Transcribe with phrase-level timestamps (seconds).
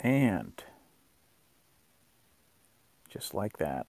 [0.00, 0.62] And
[3.08, 3.86] just like that,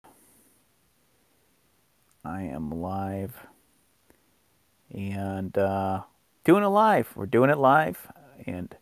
[2.26, 3.46] I am live
[4.92, 6.02] and uh,
[6.44, 7.10] doing it live.
[7.16, 8.12] We're doing it live.
[8.48, 8.76] And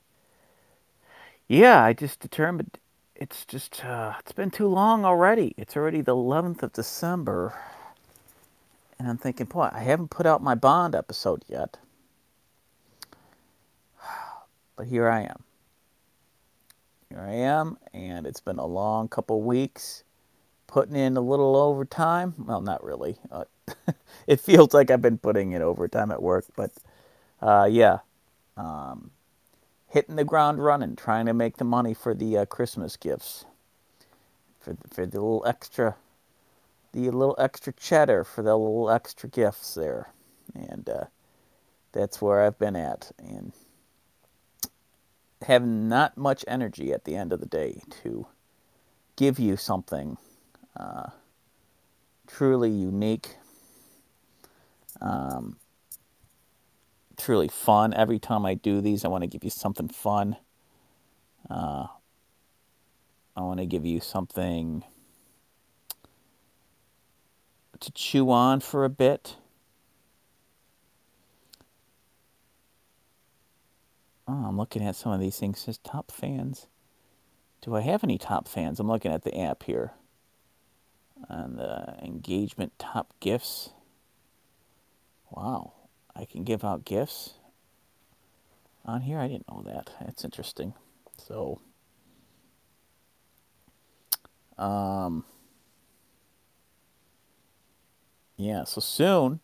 [1.48, 2.78] yeah, I just determined
[3.16, 5.54] it's just, uh, it's been too long already.
[5.58, 7.60] It's already the 11th of December.
[9.00, 11.78] And I'm thinking, boy, I haven't put out my Bond episode yet.
[14.76, 15.47] But here I am
[17.10, 20.04] here I am, and it's been a long couple weeks
[20.68, 22.34] putting in a little overtime.
[22.38, 23.18] Well, not really.
[23.32, 23.46] Uh,
[24.28, 26.72] it feels like I've been putting in overtime at work, but
[27.42, 28.00] uh, yeah,
[28.58, 29.12] um,
[29.88, 33.46] hitting the ground running, trying to make the money for the uh, Christmas gifts,
[34.60, 35.96] for the, for the little extra,
[36.92, 40.10] the little extra cheddar for the little extra gifts there,
[40.54, 41.06] and uh,
[41.94, 43.54] that's where I've been at, and
[45.44, 48.28] have not much energy at the end of the day to
[49.16, 50.18] give you something
[50.76, 51.10] uh,
[52.28, 53.38] truly unique,
[55.02, 55.58] um,
[57.18, 57.94] truly fun.
[57.94, 60.38] Every time I do these, I want to give you something fun.
[61.50, 61.88] Uh,
[63.36, 64.84] I want to give you something
[67.80, 69.36] to chew on for a bit.
[74.28, 75.60] Oh, I'm looking at some of these things.
[75.60, 76.68] It says top fans.
[77.62, 78.80] Do I have any top fans?
[78.80, 79.94] I'm looking at the app here.
[81.30, 83.72] On the engagement top gifts.
[85.32, 85.74] Wow.
[86.16, 87.36] I can give out gifts
[88.86, 89.20] on here.
[89.20, 89.92] I didn't know that.
[90.02, 90.74] That's interesting.
[91.18, 91.60] So,
[94.58, 95.26] um,
[98.36, 99.40] yeah, so soon,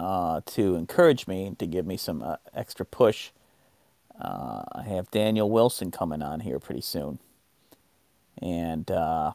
[0.00, 3.30] uh, to encourage me, to give me some uh, extra push,
[4.20, 7.18] uh, I have Daniel Wilson coming on here pretty soon.
[8.40, 9.32] And uh,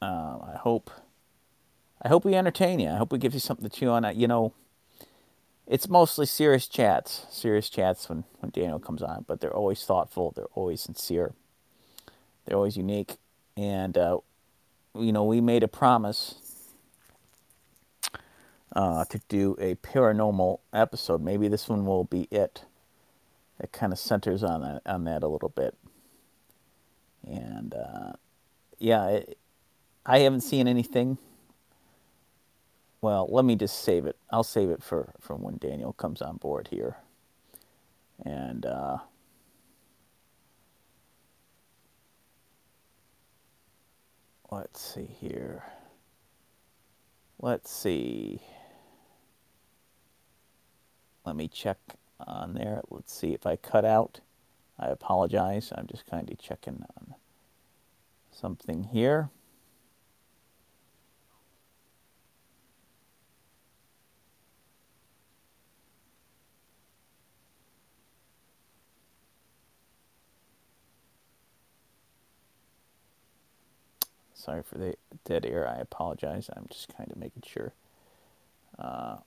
[0.00, 0.90] uh, I hope
[2.02, 2.88] I hope we entertain you.
[2.88, 4.10] I hope we give you something to chew on.
[4.18, 4.54] You know,
[5.66, 10.32] it's mostly serious chats, serious chats when, when Daniel comes on, but they're always thoughtful,
[10.34, 11.34] they're always sincere,
[12.44, 13.18] they're always unique.
[13.56, 14.18] And, uh,
[14.94, 16.36] you know, we made a promise
[18.74, 21.22] uh, to do a paranormal episode.
[21.22, 22.64] Maybe this one will be it.
[23.58, 25.74] It kind of centers on that on that a little bit.
[27.26, 28.12] And uh,
[28.78, 29.38] yeah, it,
[30.06, 31.18] I haven't seen anything.
[33.02, 34.16] Well, let me just save it.
[34.30, 36.96] I'll save it for, for when Daniel comes on board here.
[38.24, 38.98] And uh,
[44.50, 45.64] let's see here.
[47.38, 48.42] Let's see.
[51.30, 51.78] Let me check
[52.18, 52.82] on there.
[52.90, 54.18] Let's see if I cut out.
[54.80, 55.72] I apologize.
[55.72, 57.14] I'm just kind of checking on
[58.32, 59.30] something here.
[74.34, 75.68] Sorry for the dead air.
[75.68, 76.50] I apologize.
[76.56, 77.72] I'm just kind of making sure.
[78.76, 79.18] Uh,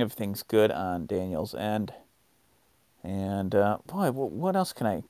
[0.00, 1.92] everything's good on Daniel's end.
[3.02, 5.02] And uh, boy, what else can I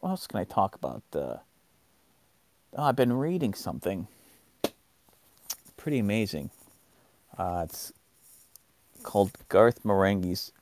[0.00, 1.02] what else can I talk about?
[1.12, 1.38] Uh,
[2.76, 4.06] oh, I've been reading something
[5.76, 6.50] pretty amazing.
[7.36, 7.92] Uh, it's
[9.02, 10.52] called Garth Marenghi's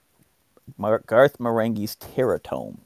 [1.06, 2.80] Garth Marenghi's Terror-Tome.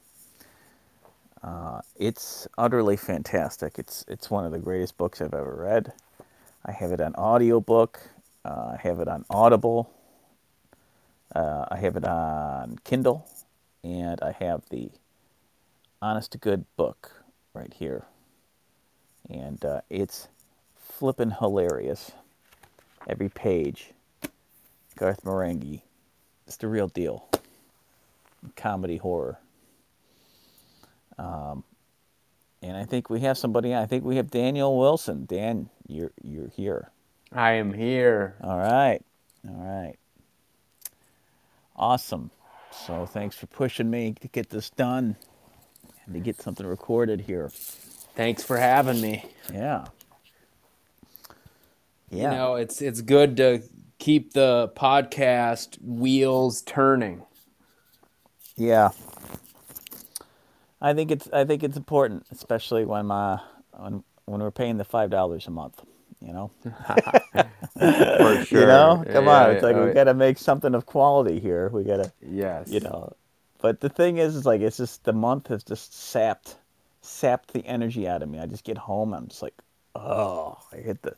[1.41, 3.79] Uh, it's utterly fantastic.
[3.79, 5.93] It's it's one of the greatest books I've ever read.
[6.65, 8.01] I have it on audiobook.
[8.43, 9.89] Uh, I have it on Audible.
[11.35, 13.27] Uh, I have it on Kindle,
[13.83, 14.89] and I have the
[16.01, 17.23] Honest to Good book
[17.53, 18.05] right here.
[19.29, 20.29] And uh, it's
[20.75, 22.11] flippin' hilarious.
[23.07, 23.91] Every page.
[24.95, 25.81] Garth Marenghi.
[26.47, 27.27] It's the real deal.
[28.55, 29.39] Comedy horror.
[31.17, 31.63] Um,
[32.61, 33.75] and I think we have somebody.
[33.75, 35.25] I think we have Daniel Wilson.
[35.25, 36.91] Dan, you're you're here.
[37.31, 38.35] I am here.
[38.41, 39.01] All right,
[39.47, 39.95] all right.
[41.75, 42.31] Awesome.
[42.71, 45.15] So thanks for pushing me to get this done
[46.05, 47.49] and to get something recorded here.
[48.15, 49.25] Thanks for having me.
[49.51, 49.85] Yeah.
[52.09, 52.31] Yeah.
[52.31, 53.63] You know, it's it's good to
[53.97, 57.23] keep the podcast wheels turning.
[58.55, 58.91] Yeah.
[60.81, 63.39] I think it's I think it's important, especially when my
[63.77, 65.81] when when we're paying the five dollars a month
[66.25, 66.51] you know.
[67.77, 68.61] For sure.
[68.61, 69.51] You know, come yeah, on.
[69.51, 71.69] It's like we got to make something of quality here.
[71.69, 72.69] We got to, yes.
[72.69, 73.13] You know,
[73.61, 76.55] but the thing is, is like it's just the month has just sapped,
[77.01, 78.39] sapped the energy out of me.
[78.39, 79.55] I just get home, and I'm just like,
[79.95, 81.15] oh, I hit the,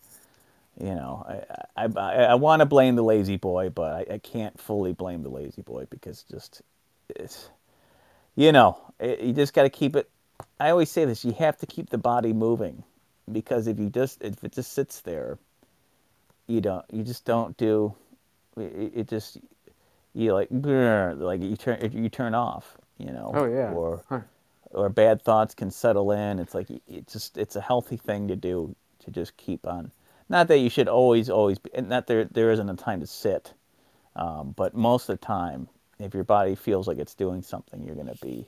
[0.80, 4.18] you know, I I I, I want to blame the lazy boy, but I, I
[4.18, 6.62] can't fully blame the lazy boy because just
[7.09, 7.50] it's,
[8.36, 10.09] you know, it, you just got to keep it.
[10.59, 12.83] I always say this: you have to keep the body moving,
[13.32, 15.38] because if you just if it just sits there,
[16.48, 17.94] you don't you just don't do,
[18.58, 19.38] it, it just
[20.14, 23.32] you like like you turn you turn off, you know.
[23.36, 23.74] Oh, yeah.
[23.74, 24.22] Or Huh.
[24.72, 26.40] or bad thoughts can settle in.
[26.40, 29.92] It's like it's just it's a healthy thing to do to just keep on.
[30.30, 33.08] Not that you should always always be, and not there there isn't a time to
[33.08, 33.54] sit,
[34.16, 35.70] um, but most of the time,
[36.00, 38.48] if your body feels like it's doing something, you're gonna be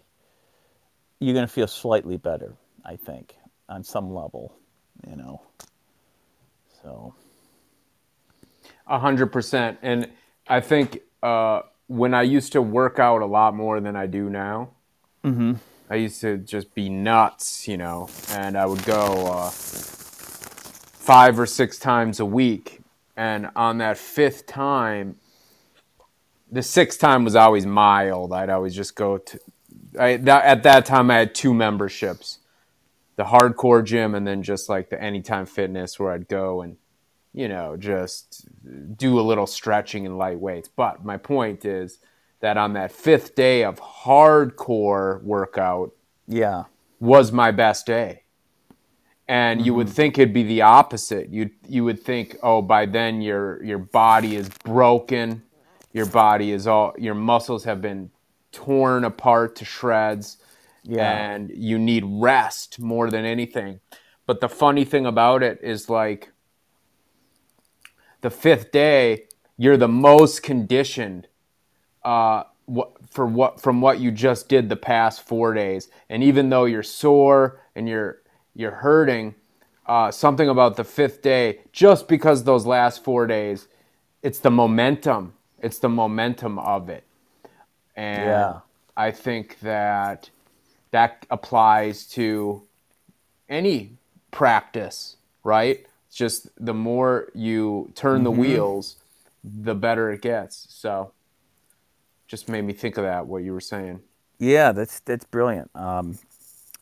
[1.20, 2.56] you're gonna feel slightly better.
[2.86, 3.36] I think
[3.68, 4.56] on some level,
[5.08, 5.42] you know.
[6.84, 7.14] So
[8.88, 9.78] A hundred percent.
[9.82, 10.10] And
[10.48, 14.30] I think uh, when I used to work out a lot more than I do
[14.30, 14.72] now,
[15.90, 21.46] I used to just be nuts, you know, and I would go uh, five or
[21.46, 22.82] six times a week.
[23.18, 25.18] And on that fifth time,
[26.52, 28.34] the sixth time was always mild.
[28.34, 29.40] I'd always just go to.
[30.00, 32.40] I, that, at that time, I had two memberships
[33.20, 36.78] the hardcore gym and then just like the anytime fitness where I'd go and
[37.34, 38.48] you know, just
[38.98, 40.68] do a little stretching and light weights.
[40.68, 42.00] But my point is
[42.40, 45.92] that on that fifth day of hardcore workout
[46.28, 46.64] yeah,
[47.00, 48.24] was my best day.
[49.28, 49.96] And you would mm-hmm.
[49.96, 51.30] think it'd be the opposite.
[51.30, 55.44] You you would think, oh, by then your your body is broken,
[55.94, 58.10] your body is all your muscles have been
[58.52, 60.38] torn apart to shreds,
[60.84, 61.34] Yeah.
[61.34, 63.80] and you need rest more than anything.
[64.26, 66.32] But the funny thing about it is like
[68.22, 69.26] the fifth day,
[69.58, 71.28] you're the most conditioned
[72.04, 75.90] uh, what, for what from what you just did the past four days.
[76.10, 78.22] And even though you're sore and you're
[78.56, 79.36] you're hurting,
[79.86, 83.68] uh, something about the fifth day, just because those last four days,
[84.22, 85.34] it's the momentum.
[85.60, 87.04] It's the momentum of it.
[87.96, 88.60] And Yeah.
[88.96, 90.30] I think that
[90.92, 92.64] that applies to
[93.48, 93.92] any
[94.32, 95.86] practice, right?
[96.08, 98.98] It's just the more you turn the wheels,
[99.44, 100.66] the better it gets.
[100.70, 101.12] So
[102.28, 104.02] just made me think of that, what you were saying.
[104.40, 105.70] Yeah, that's that's brilliant.
[105.76, 106.18] Um,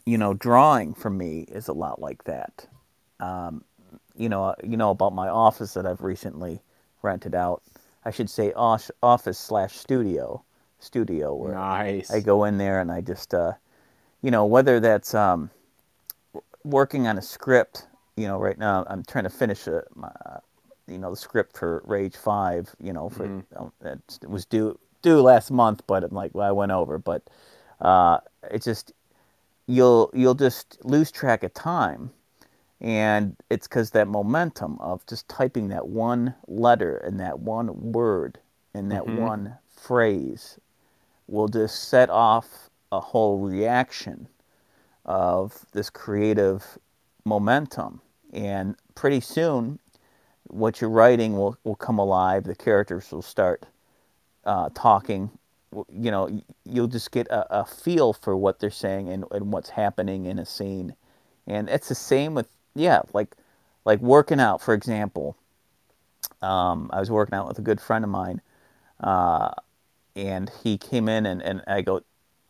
[0.05, 2.67] you know, drawing for me is a lot like that.
[3.19, 3.63] Um,
[4.15, 6.61] you know, you know about my office that I've recently
[7.01, 7.61] rented out.
[8.05, 10.43] I should say office slash studio,
[10.79, 12.09] studio where Nice.
[12.09, 13.53] I go in there and I just, uh,
[14.21, 15.49] you know, whether that's um,
[16.63, 17.87] working on a script.
[18.15, 20.39] You know, right now I'm trying to finish a, my, uh,
[20.87, 22.75] you know, the script for Rage Five.
[22.79, 23.25] You know, for
[23.55, 26.97] um, it was due due last month, but I'm like, well, I went over.
[26.97, 27.23] But
[27.79, 28.19] uh,
[28.49, 28.91] it's just
[29.67, 32.11] you'll you'll just lose track of time,
[32.81, 38.39] and it's because that momentum of just typing that one letter and that one word
[38.73, 40.59] and that one phrase
[41.27, 44.27] will just set off a whole reaction
[45.05, 46.77] of this creative
[47.25, 48.01] momentum.
[48.33, 49.79] And pretty soon,
[50.47, 52.43] what you're writing will, will come alive.
[52.43, 53.65] The characters will start
[54.45, 55.29] uh, talking.
[55.91, 59.69] You know, you'll just get a, a feel for what they're saying and, and what's
[59.69, 60.95] happening in a scene.
[61.45, 63.35] And it's the same with, yeah, like,
[63.85, 65.35] like working out, for example.
[66.41, 68.41] Um, I was working out with a good friend of mine,
[68.99, 69.51] uh,
[70.15, 72.01] and he came in and, and I go,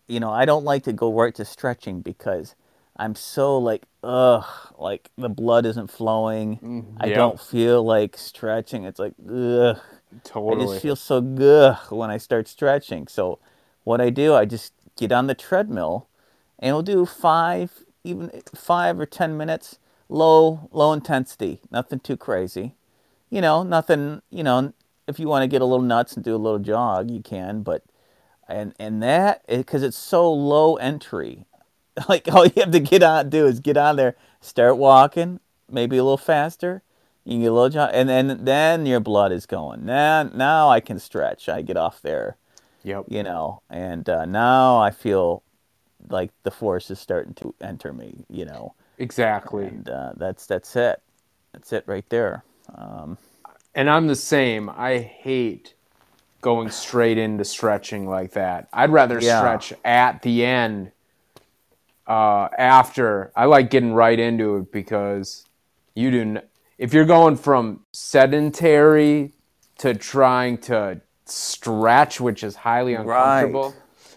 [0.08, 2.56] you know, I don't like to go right to stretching because
[2.96, 4.46] I'm so like, ugh,
[4.78, 6.58] like the blood isn't flowing.
[6.58, 6.98] Mm-hmm.
[7.00, 7.16] I yeah.
[7.16, 8.86] don't feel like stretching.
[8.86, 9.80] It's like, ugh.
[10.24, 10.64] Totally.
[10.64, 13.08] I just feel so good when I start stretching.
[13.08, 13.40] So,
[13.84, 16.08] what I do, I just get on the treadmill,
[16.60, 22.76] and we'll do five, even five or ten minutes, low, low intensity, nothing too crazy.
[23.30, 24.22] You know, nothing.
[24.30, 24.74] You know,
[25.08, 27.62] if you want to get a little nuts and do a little jog, you can.
[27.62, 27.84] But,
[28.48, 31.46] and and that because it's so low entry,
[32.10, 35.40] like all you have to get on do is get on there, start walking,
[35.70, 36.84] maybe a little faster.
[37.26, 39.86] You can get a little jog, and then then your blood is going.
[39.86, 41.50] Now now I can stretch.
[41.50, 42.38] I get off there,
[42.84, 43.06] yep.
[43.08, 45.44] you know, and uh, now I feel
[46.10, 49.68] like the force is starting to enter me, you know, Exactly.
[49.68, 51.02] and uh, that's that's it.
[51.54, 52.44] That's it right there.
[52.76, 53.18] Um,
[53.76, 54.70] And I'm the same.
[54.70, 55.74] I hate
[56.48, 58.70] going straight into stretching like that.
[58.72, 59.40] I'd rather Yeah.
[59.40, 60.94] stretch at the end
[62.08, 63.34] uh, after.
[63.36, 65.44] I like getting right into it because
[65.94, 66.22] you do.
[66.22, 66.42] N-
[66.78, 69.34] if you're going from sedentary
[69.80, 73.76] to trying to stretch, which is highly uncomfortable,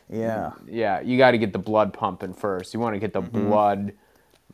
[0.09, 0.53] Yeah.
[0.69, 2.73] Yeah, you got to get the blood pumping first.
[2.75, 3.49] You want to get the Mm-hmm.
[3.49, 3.93] blood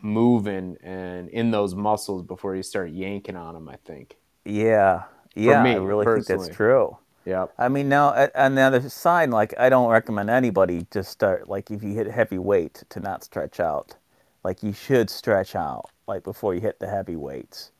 [0.00, 3.68] moving and in those muscles before you start yanking on them.
[3.68, 4.16] I think.
[4.47, 5.02] Yeah.
[5.35, 5.62] Yeah.
[5.62, 6.97] me, I really think that's true.
[7.26, 7.54] Yep.
[7.59, 11.71] I mean, now on the other side, like I don't recommend anybody just start like
[11.71, 13.97] if you hit heavy weight to not stretch out.
[14.45, 17.73] Like you should stretch out like before you hit the heavy weights,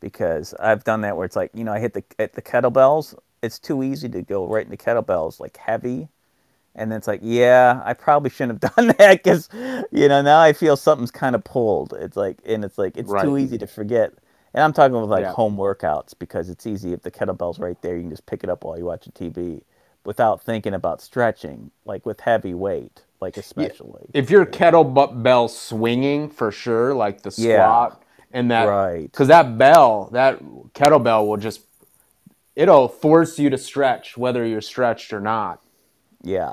[0.00, 3.14] because I've done that where it's like you know I hit the at the kettlebells.
[3.42, 6.08] It's too easy to go right into kettlebells like heavy,
[6.74, 9.48] and then it's like yeah I probably shouldn't have done that because
[9.92, 11.94] you know now I feel something's kind of pulled.
[11.98, 14.12] It's like and it's like it's too easy to forget.
[14.54, 15.32] And I'm talking with like Yeah.
[15.32, 18.50] home workouts because it's easy if the kettlebell's right there, you can just pick it
[18.50, 19.62] up while you watch a TV
[20.04, 24.08] without thinking about stretching, like with heavy weight, like especially.
[24.12, 27.56] If you're kettlebell swinging for sure, like the Yeah.
[27.64, 28.02] squat
[28.32, 29.02] and that, Right.
[29.02, 30.40] Because that bell, that
[30.74, 31.60] kettlebell will just,
[32.56, 35.60] it'll force you to stretch whether you're stretched or not.
[36.22, 36.52] Yeah.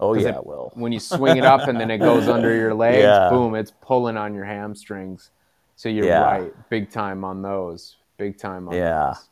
[0.00, 0.72] Oh yeah, it- it will.
[0.74, 3.28] When you swing it up and then it goes under your legs, Yeah.
[3.28, 5.30] boom, it's pulling on your hamstrings.
[5.76, 6.12] So you're Yeah.
[6.12, 9.14] right, big time on those, big time on Yeah.
[9.14, 9.28] those.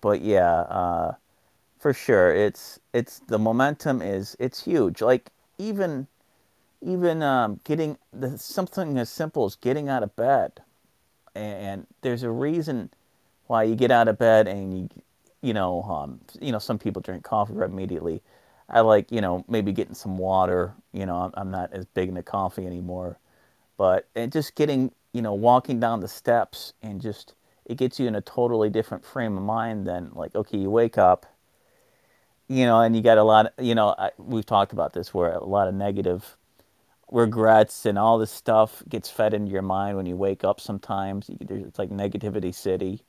[0.00, 1.14] But yeah, uh,
[1.78, 5.02] for sure, it's it's the momentum is it's huge.
[5.02, 6.08] Like even
[6.82, 10.62] even um, getting the, something as simple as getting out of bed,
[11.34, 12.90] and there's a reason
[13.48, 14.90] why you get out of bed and you
[15.42, 18.22] you know um, you know some people drink coffee right immediately.
[18.70, 20.74] I like you know maybe getting some water.
[20.94, 23.18] You know I'm, I'm not as big into coffee anymore,
[23.80, 27.34] but and just getting you know walking down the steps and just
[27.64, 30.98] it gets you in a totally different frame of mind than like okay you wake
[30.98, 31.24] up
[32.46, 35.14] you know and you got a lot of, you know I, we've talked about this
[35.14, 36.36] where a lot of negative
[37.10, 41.30] regrets and all this stuff gets fed into your mind when you wake up sometimes.
[41.40, 43.02] It's like negativity city.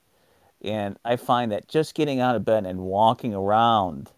[0.64, 4.10] And i find that just getting out of bed and walking around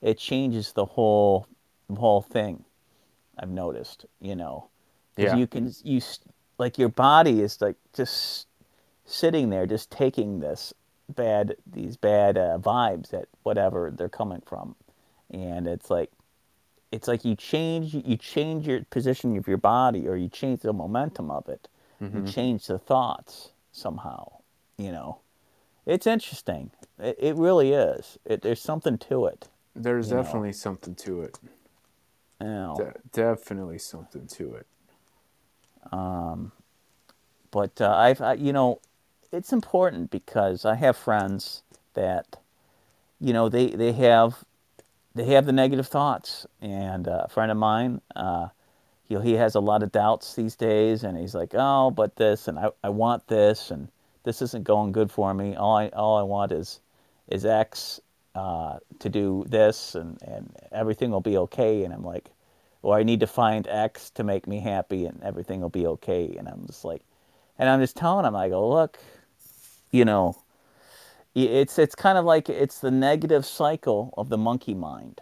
[0.00, 1.46] it changes the whole
[1.94, 2.64] whole thing
[3.38, 4.70] i've noticed you know
[5.18, 5.36] Yeah.
[5.36, 6.00] you can you
[6.58, 8.46] like your body is like just
[9.04, 10.72] sitting there just taking this
[11.08, 14.74] bad these bad uh, vibes that whatever they're coming from
[15.30, 16.10] and it's like
[16.92, 20.72] it's like you change you change your position of your body or you change the
[20.72, 21.68] momentum of it
[22.00, 24.30] you change the thoughts somehow
[24.76, 25.18] you know
[25.86, 30.22] it's interesting it, it really is it, there's something to it There's You know.
[30.22, 31.38] definitely something to it.
[32.76, 34.66] De- definitely something to it.
[37.50, 38.80] But uh, I've I, you know
[39.32, 41.62] it's important because I have friends
[41.94, 42.38] that
[43.20, 44.44] you know they they have
[45.14, 46.46] they have the negative thoughts.
[46.60, 48.48] And uh, a friend of mine uh,
[49.08, 52.16] you know he has a lot of doubts these days and he's like oh but
[52.16, 53.88] this and I, I want this and
[54.24, 55.56] this isn't going good for me.
[55.56, 56.80] All I all I want is
[57.28, 58.00] is X
[58.34, 61.84] uh, to do this and and everything will be okay.
[61.84, 62.30] And I'm like
[62.82, 66.34] or I need to find X to make me happy and everything will be okay
[66.38, 67.02] and I'm just like
[67.58, 68.98] and I'm just telling him, I go, look,
[69.90, 70.36] you know,
[71.34, 75.20] it's it's kind of like it's the negative cycle of the monkey mind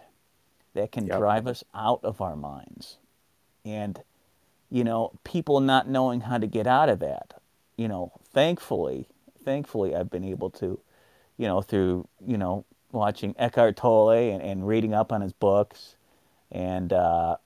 [0.73, 1.17] that can Yep.
[1.17, 2.97] drive us out of our minds,
[3.65, 4.01] and
[4.71, 7.41] you know, people not knowing how to get out of that.
[7.77, 9.07] You know, thankfully,
[9.43, 10.79] thankfully, I've been able to,
[11.37, 15.95] you know, through you know watching Eckhart Tolle and, and reading up on his books,
[16.51, 17.37] and uh,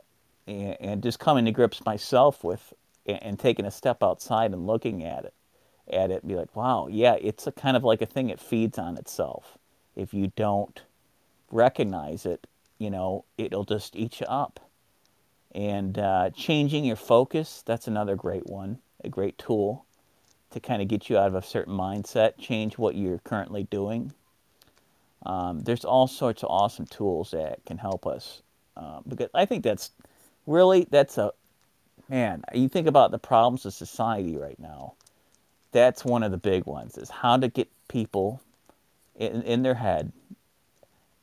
[0.47, 2.73] and, and just coming to grips myself with
[3.05, 5.33] and, and taking a step outside and looking at it
[5.91, 8.77] at it be like wow yeah it's a kind of like a thing it feeds
[8.77, 9.57] on itself.
[9.95, 10.81] If you don't
[11.51, 14.59] recognize it you know it'll just eat you up.
[15.53, 19.85] And uh, changing your focus that's another great one a great tool
[20.51, 24.13] to kind of get you out of a certain mindset change what you're currently doing.
[25.25, 28.41] Um, there's all sorts of awesome tools that can help us
[28.77, 29.91] um, because i think that's
[30.47, 30.87] really?
[30.89, 31.31] That's a
[32.09, 34.93] man you think about the problems of society right now.
[35.71, 38.41] That's one of the big ones is how to get people
[39.15, 40.11] in, in their head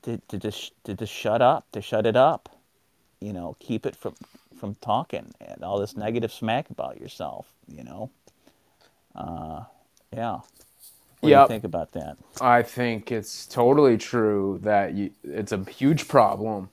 [0.02, 2.48] to, to just to just shut up to shut it up
[3.20, 4.14] you know keep it from
[4.58, 8.10] from talking and all this negative smack about yourself you know?
[9.14, 9.64] Uh,
[10.14, 10.40] yeah.
[11.20, 12.16] What do you think about that?
[12.40, 16.70] I think it's totally true that you, it's a huge problem.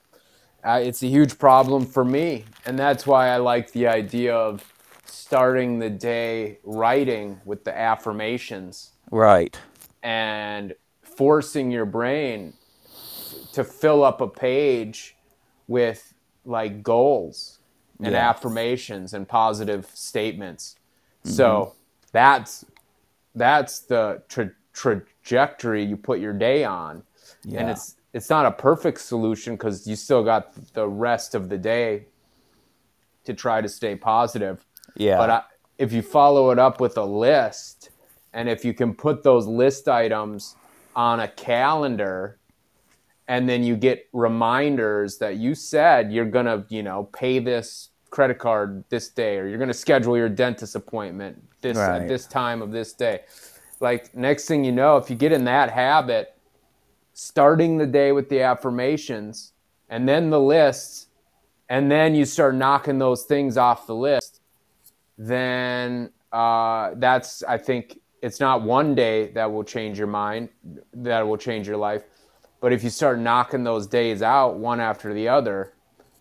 [0.66, 4.64] Uh, it's a huge problem for me, and that's why I like the idea of
[5.04, 8.90] starting the day writing with the affirmations.
[9.12, 9.56] Right.
[10.02, 12.52] And forcing your brain
[13.52, 15.16] to fill up a page
[15.68, 16.12] with
[16.44, 17.60] like goals
[18.02, 18.28] and Yeah.
[18.28, 20.74] affirmations and positive statements.
[21.24, 21.74] So
[22.12, 22.64] that's
[23.34, 27.02] that's the tra- trajectory you put your day on,
[27.44, 31.58] and it's it's not a perfect solution because you still got the rest of the
[31.58, 32.06] day
[33.24, 34.64] to try to stay positive.
[34.94, 35.18] Yeah.
[35.18, 35.42] But I,
[35.76, 37.90] if you follow it up with a list,
[38.32, 40.56] and if you can put those list items
[40.94, 42.38] on a calendar,
[43.28, 48.38] and then you get reminders that you said you're gonna, you know, pay this credit
[48.38, 52.00] card this day, or you're gonna schedule your dentist appointment this Right.
[52.00, 53.24] at this time of this day.
[53.78, 56.35] Like next thing you know, if you get in that habit,
[57.18, 59.54] starting the day with the affirmations
[59.88, 61.06] and then the lists,
[61.70, 64.42] and then you start knocking those things off the list,
[65.16, 70.50] then uh, that's I think it's not one day that will change your mind,
[70.92, 72.02] that will change your life,
[72.60, 75.72] but if you start knocking those days out one after the other,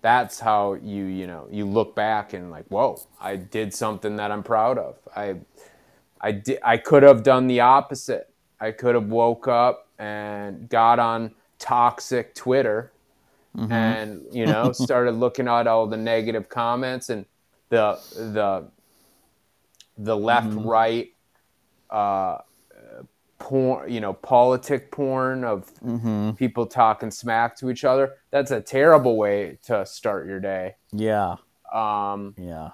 [0.02, 4.32] that's how you you know you look back and like whoa I did something that
[4.32, 4.96] I'm proud of.
[5.14, 5.36] I
[6.22, 8.30] I did I could have done the opposite.
[8.62, 12.92] I could have woke up and got on toxic Twitter
[13.72, 17.26] and you know started looking at all the negative comments and
[17.70, 18.68] the the
[19.98, 21.14] the left right
[21.90, 22.38] uh
[23.40, 25.72] porn you know politic porn of
[26.36, 31.36] people talking smack to each other that's a terrible way to start your day Yeah.
[31.72, 32.72] um Yeah.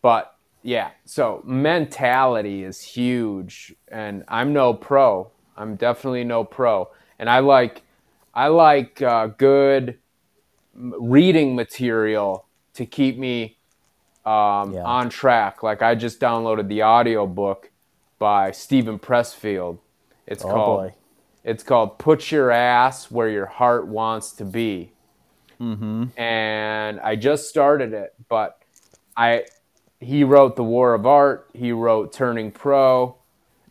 [0.00, 5.28] but yeah, so mentality is huge, and I'm no pro.
[5.56, 7.82] I'm definitely no pro, and I like
[8.34, 9.98] I like uh, good
[10.74, 13.58] reading material to keep me
[14.24, 14.84] um, Yeah.
[14.84, 15.62] on track.
[15.62, 17.70] Like I just downloaded the audio book
[18.18, 19.78] by Steven Pressfield.
[20.26, 20.94] It's Oh called boy.
[21.44, 24.92] it's called Put Your Ass Where Your Heart Wants to Be.
[26.16, 28.58] And I just started it, but
[29.16, 29.44] I
[30.00, 33.16] he wrote The War of Art, he wrote Turning Pro,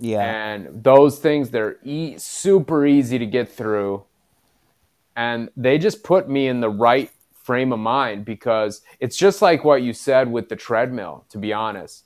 [0.03, 0.21] Yeah.
[0.23, 4.03] and those things they're e- super easy to get through.
[5.15, 7.11] And they just put me in the right
[7.43, 11.53] frame of mind because it's just like what you said with the treadmill, to be
[11.53, 12.05] honest.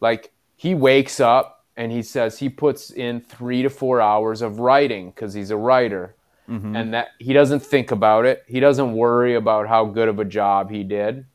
[0.00, 4.58] Like he wakes up and he says he puts in three to four hours of
[4.58, 6.14] writing because he's a writer.
[6.48, 6.74] Mm-hmm.
[6.76, 8.42] And that he doesn't think about it.
[8.46, 11.26] He doesn't worry about how good of a job he did.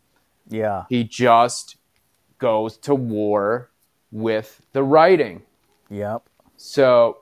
[0.49, 0.85] yeah.
[0.89, 1.75] He just
[2.39, 3.69] goes to war
[4.11, 5.43] with the writing.
[5.93, 6.23] Yep.
[6.57, 7.19] So,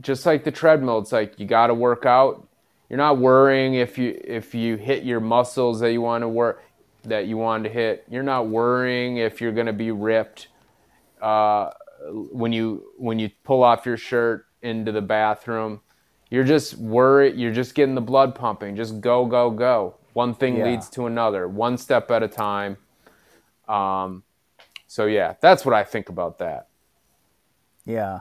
[0.00, 2.46] just like the treadmill, it's like you got to work out.
[2.88, 6.62] You're not worrying if you if you hit your muscles that you want to work
[7.04, 8.04] that you want to hit.
[8.08, 10.48] You're not worrying if you're going to be ripped
[11.20, 11.70] uh,
[12.32, 15.80] when you when you pull off your shirt into the bathroom.
[16.30, 17.36] You're just worried.
[17.36, 18.76] You're just getting the blood pumping.
[18.76, 19.96] Just go, go, go.
[20.12, 20.66] One thing Yeah.
[20.66, 22.76] leads to another, one step at a time.
[23.68, 24.22] Um,
[24.86, 26.68] so yeah, that's what I think about that.
[27.84, 28.20] Yeah,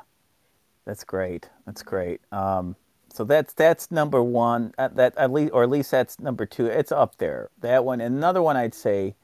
[0.85, 1.49] that's great.
[1.65, 2.21] That's great.
[2.31, 2.75] Um,
[3.13, 4.73] so that's that's number one.
[4.77, 6.67] Uh, that at least, or at least that's number two.
[6.67, 7.49] It's up there.
[7.61, 8.01] That one.
[8.01, 9.15] Another one I'd say,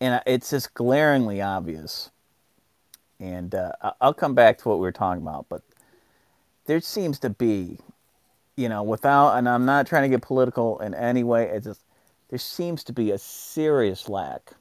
[0.00, 2.10] and it's just glaringly obvious.
[3.20, 5.62] And uh, I'll come back to what we were talking about, but
[6.66, 7.78] there seems to be,
[8.56, 11.48] you know, without, and I'm not trying to get political in any way.
[11.48, 11.82] It's just
[12.30, 14.52] there seems to be a serious lack,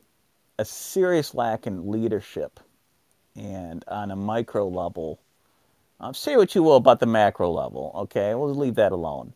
[0.59, 2.59] a serious lack in leadership
[3.35, 5.19] and on a micro level,
[5.99, 8.35] um, say what you will about the macro level, okay?
[8.35, 9.33] We'll leave that alone.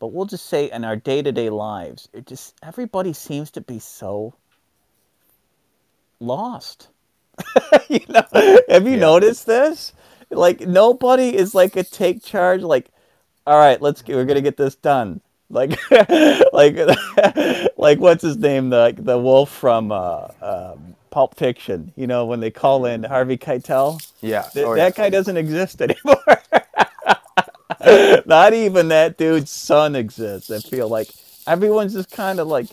[0.00, 3.60] But we'll just say in our day to day lives, it just everybody seems to
[3.60, 4.34] be so
[6.20, 6.88] lost.
[7.88, 8.24] you know,
[8.68, 9.92] have you noticed this?
[10.30, 12.62] Like nobody is like a take charge.
[12.62, 12.90] Like,
[13.46, 15.20] all right, let's get, we're gonna get this done.
[15.50, 15.78] Like,
[16.52, 16.76] like,
[17.76, 18.70] like what's his name?
[18.70, 21.92] The the wolf from uh, um Pulp Fiction.
[21.96, 23.08] You know, when they call in mm.
[23.08, 24.00] Harvey Keitel.
[24.20, 24.42] Yeah.
[24.54, 25.04] Th- Oh, that yeah.
[25.04, 26.24] guy doesn't exist anymore.
[28.26, 30.50] Not even that dude's son exists.
[30.50, 31.08] I feel like
[31.46, 32.66] everyone's just kind of like,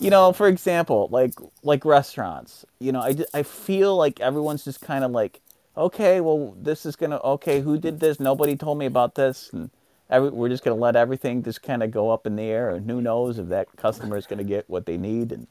[0.00, 2.64] you know, for example, like like restaurants.
[2.80, 5.40] You know, I, I feel like everyone's just kind of like,
[5.76, 7.60] okay, well, this is gonna okay.
[7.60, 8.20] Who did this?
[8.20, 9.70] Nobody told me about this, and
[10.10, 12.90] every, we're just gonna let everything just kind of go up in the air, and
[12.90, 15.46] who knows if that customer is gonna get what they need, and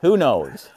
[0.00, 0.68] who knows.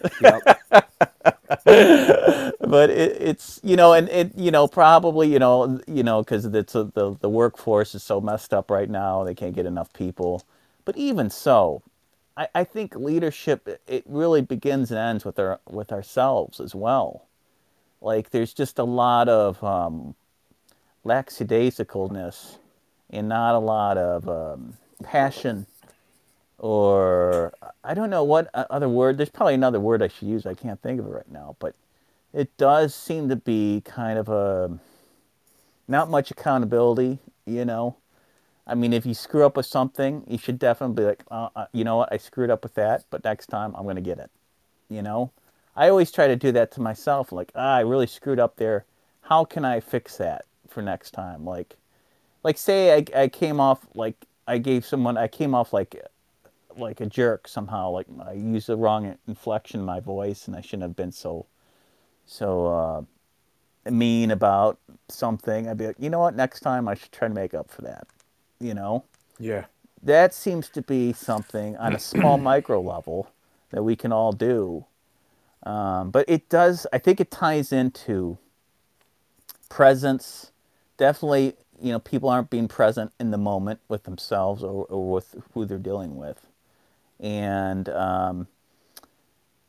[1.66, 6.46] but it, it's you know and it you know probably you know you know because
[6.46, 10.44] it's the the workforce is so messed up right now they can't get enough people.
[10.86, 11.84] But even so
[12.38, 17.28] I, I think leadership it really begins and ends with our with ourselves as well.
[18.02, 20.16] Like there's just a lot of um,
[21.06, 22.58] lackadaisicalness
[23.10, 25.68] and not a lot of um, passion
[26.64, 29.18] or I don't know what other word.
[29.18, 30.46] There's probably another word I should use.
[30.46, 31.76] I can't think of it right now, but
[32.32, 34.80] it does seem to be kind of a
[35.90, 37.98] not much accountability, you know.
[38.66, 41.66] I mean, if you screw up with something, you should definitely be like, uh, uh,
[41.74, 44.32] you know what, I screwed up with that, but next time I'm to get it.
[44.88, 45.32] You know,
[45.76, 47.34] I always try to do that to myself.
[47.34, 48.86] Like, ah, I really screwed up there.
[49.24, 51.44] How can I fix that for next time?
[51.44, 51.76] Like,
[52.42, 54.16] like say I, I came off like
[54.48, 56.02] I gave someone I came off like
[56.78, 57.90] like a jerk somehow.
[57.90, 61.46] Like I used the wrong inflection in my voice, and I shouldn't have been so
[62.26, 65.68] so uh, mean about something.
[65.68, 66.36] I'd be like, you know what?
[66.36, 68.08] Next time I should try to make up for that.
[68.60, 69.06] You know.
[69.40, 69.66] Yeah.
[70.02, 73.32] That seems to be something on a small micro level
[73.72, 74.86] that we can all do.
[75.64, 76.86] Um, but it does.
[76.92, 78.38] I think it ties into
[79.70, 80.52] presence.
[80.98, 85.36] Definitely, you know, people aren't being present in the moment with themselves or, or with
[85.54, 86.46] who they're dealing with
[87.24, 88.48] and um,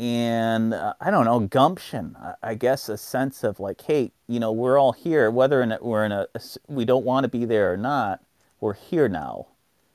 [0.01, 2.17] and uh, I don't know gumption.
[2.43, 5.79] I, guess a sense of like, hey, you know, we're all here, whether in a,
[5.81, 6.27] we're in a,
[6.67, 8.23] we don't want to be there or not.
[8.61, 9.47] We're here now,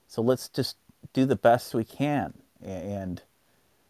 [0.07, 0.77] so let's just
[1.11, 3.21] do the best we can and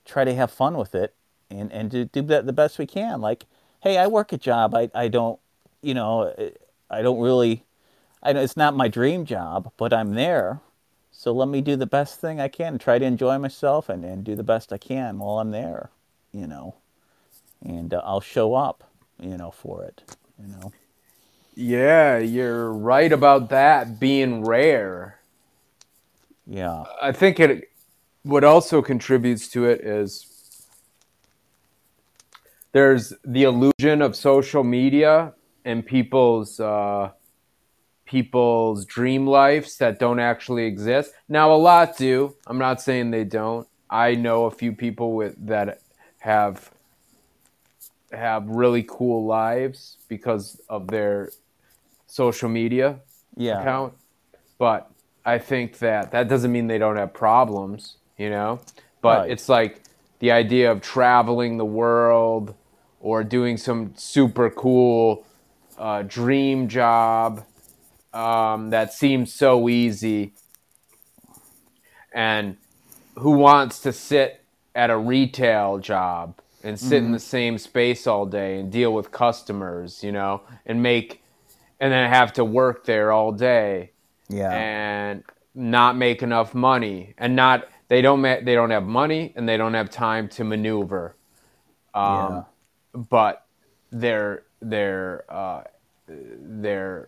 [0.05, 1.13] try to have fun with it
[1.51, 3.21] and and do, do the best we can.
[3.21, 3.45] Like,
[3.81, 4.73] hey, I work a job.
[4.73, 5.39] I I don't,
[5.81, 6.33] you know,
[6.89, 7.65] I don't really.
[8.21, 10.59] I know it's not my dream job, but I'm there
[11.19, 14.23] so let me do the best thing I can, try to enjoy myself and, and
[14.23, 15.89] do the best I can while I'm there,
[16.31, 16.75] you know.
[17.61, 20.71] And uh, I'll show up, you know, for it, you know.
[21.55, 25.19] Yeah, you're right about that being rare.
[26.47, 26.85] Yeah.
[27.01, 27.69] I think it
[28.23, 30.25] what also contributes to it is
[32.71, 35.33] there's the illusion of social media
[35.65, 37.11] and people's uh,
[38.09, 41.13] people's dream lives that don't actually exist.
[41.29, 42.35] Now, a lot do.
[42.47, 43.67] I'm not saying they don't.
[43.87, 45.81] I know a few people with that
[46.17, 46.71] have
[48.11, 51.29] have really cool lives because of their
[52.07, 52.99] social media
[53.37, 53.61] yeah.
[53.61, 53.93] account.
[54.57, 54.89] But
[55.23, 58.59] I think that that doesn't mean they don't have problems, you know.
[59.01, 59.31] But right.
[59.31, 59.83] it's like
[60.17, 62.55] the idea of traveling the world
[62.99, 65.27] or doing some super cool
[65.77, 67.45] uh, dream job
[68.13, 70.33] um, that seems so easy.
[72.13, 72.57] And
[73.17, 74.43] who wants to sit
[74.73, 77.07] at a retail job and sit mm-hmm.
[77.07, 81.21] in the same space all day and deal with customers, you know, and make
[81.79, 83.91] and then have to work there all day.
[84.27, 84.51] Yeah.
[84.51, 85.23] And
[85.55, 89.57] not make enough money and not they don't ma- they don't have money and they
[89.57, 91.15] don't have time to maneuver.
[91.93, 92.45] Um,
[92.95, 93.01] yeah.
[93.09, 93.45] but
[93.91, 95.63] they're they're uh,
[96.07, 97.07] they're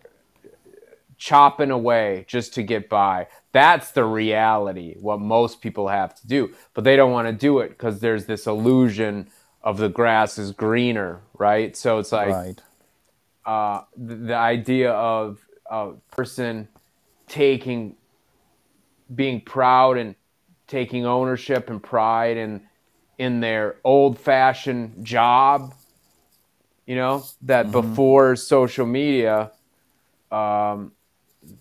[1.22, 3.28] chopping away just to get by.
[3.52, 6.52] That's the reality, what most people have to do.
[6.74, 9.30] But they don't want to do it because there's this illusion
[9.62, 11.76] of the grass is greener, right?
[11.76, 12.60] So it's like right.
[13.46, 15.38] uh, the, the, idea of
[15.70, 16.66] a person
[17.28, 17.94] taking,
[19.14, 20.16] being proud and
[20.66, 22.62] taking ownership and pride in
[23.18, 25.72] in their old fashioned job,
[26.84, 27.80] you know, that mm-hmm.
[27.80, 29.52] before social media,
[30.32, 30.90] um,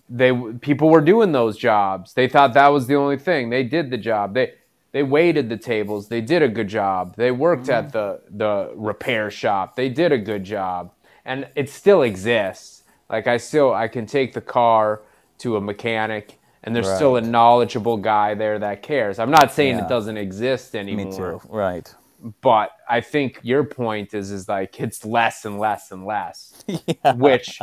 [0.10, 2.14] they people were doing those jobs.
[2.14, 3.50] They thought that was the only thing.
[3.50, 4.34] They did the job.
[4.34, 4.54] They
[4.92, 6.10] they waited the tables.
[6.10, 7.16] They did a good job.
[7.16, 7.86] They worked mm-hmm.
[7.86, 9.76] at the the repair shop.
[9.76, 10.94] They did a good job.
[11.24, 12.84] And it still exists.
[13.10, 15.02] Like I still I can take the car
[15.40, 16.96] to a mechanic and there's right.
[16.96, 19.18] still a knowledgeable guy there that cares.
[19.18, 19.86] I'm not saying yeah.
[19.86, 21.06] it doesn't exist anymore.
[21.06, 21.42] Me too.
[21.50, 21.94] Right.
[22.42, 26.64] But I think your point is is like it's less and less and less.
[26.68, 27.14] yeah.
[27.16, 27.60] Which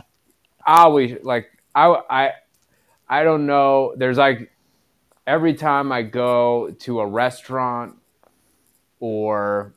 [0.67, 1.47] I always like
[1.79, 2.33] I I
[3.09, 3.95] I don't know.
[3.97, 4.51] There's like
[5.27, 7.97] every time I go to a restaurant
[8.99, 9.75] or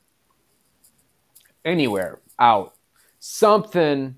[1.64, 2.74] anywhere out,
[3.20, 4.16] something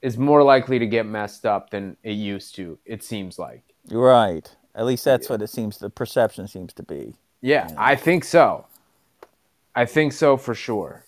[0.00, 2.78] is more likely to get messed up than it used to.
[2.84, 3.62] It seems like.
[3.90, 4.48] Right.
[4.74, 5.32] At least that's yeah.
[5.32, 5.78] what it seems.
[5.78, 7.16] The perception seems to be.
[7.42, 7.74] Yeah, know.
[7.76, 8.66] I think so.
[9.74, 11.04] I think so for sure.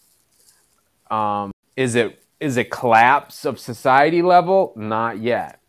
[1.11, 4.73] Um, is it is a collapse of society level?
[4.77, 5.61] Not yet.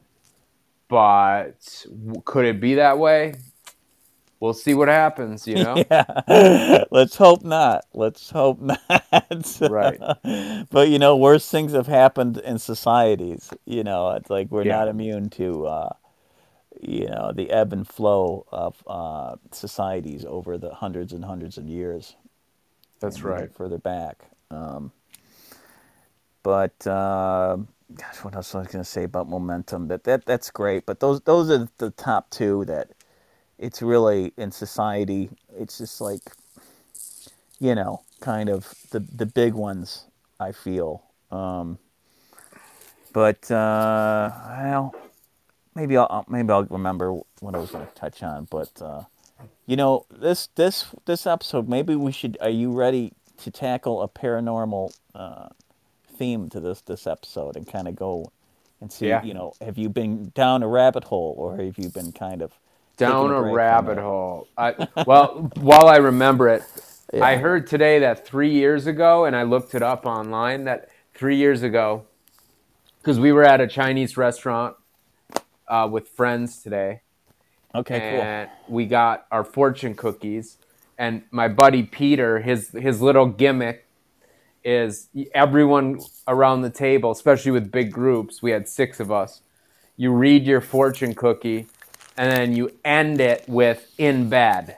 [0.89, 1.86] But
[2.25, 3.36] could it be that way?
[4.39, 5.75] We'll see what happens, you know?
[5.89, 6.83] Yeah.
[6.91, 7.86] Let's hope not.
[7.93, 8.81] Let's hope not.
[9.62, 9.99] right.
[10.69, 13.51] But, you know, worse things have happened in societies.
[13.65, 14.79] You know, it's like we're yeah.
[14.79, 15.93] not immune to, uh,
[16.81, 21.65] you know, the ebb and flow of uh, societies over the hundreds and hundreds of
[21.67, 22.17] years.
[22.99, 23.53] That's right.
[23.53, 24.25] Further back.
[24.51, 24.91] Um,
[26.43, 27.58] but uh,
[27.95, 29.88] gosh, what else was I going to say about momentum?
[29.88, 30.86] That that that's great.
[30.86, 32.89] But those those are the top two that
[33.58, 35.29] it's really in society.
[35.58, 36.21] It's just like
[37.60, 40.06] you know, kind of the the big ones.
[40.39, 41.03] I feel.
[41.32, 41.79] Um,
[43.13, 44.95] but uh, well,
[45.75, 49.03] maybe I'll maybe I'll remember what I was going to touch on, but uh,
[49.65, 52.38] you know this this this episode maybe we should.
[52.41, 55.49] Are you ready to tackle a paranormal uh,
[56.23, 58.31] theme to this this episode and kind of go
[58.79, 59.07] and see?
[59.07, 59.23] Yeah.
[59.23, 62.51] You know, have you been down a rabbit hole or have you been kind of
[62.97, 64.47] down taking a rabbit hole.
[64.57, 66.63] I, well, while I remember it,
[67.12, 67.23] Yeah.
[67.23, 70.63] I heard today that three years ago, and I looked it up online.
[70.65, 72.05] That three years ago,
[72.99, 74.75] because we were at a Chinese restaurant
[75.67, 77.01] uh, with friends today,
[77.75, 80.57] Okay, and we got our fortune cookies.
[80.97, 83.82] And my buddy Peter, his his little gimmick
[84.63, 88.41] is everyone around the table, especially with big groups.
[88.41, 89.41] We had six of us.
[89.97, 91.67] You read your fortune cookie,
[92.17, 94.78] and then you end it with "in bed."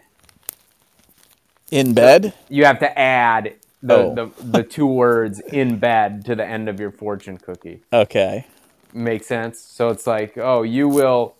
[1.71, 2.33] In bed?
[2.49, 4.15] You have to add the, Oh.
[4.15, 7.81] the, the two words "in bed" to the end of your fortune cookie.
[7.93, 8.47] Okay.
[8.93, 9.59] Makes sense.
[9.59, 11.35] So it's like, oh, you will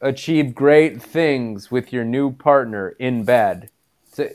[0.00, 3.70] achieve great things with your new partner in bed.
[4.12, 4.28] So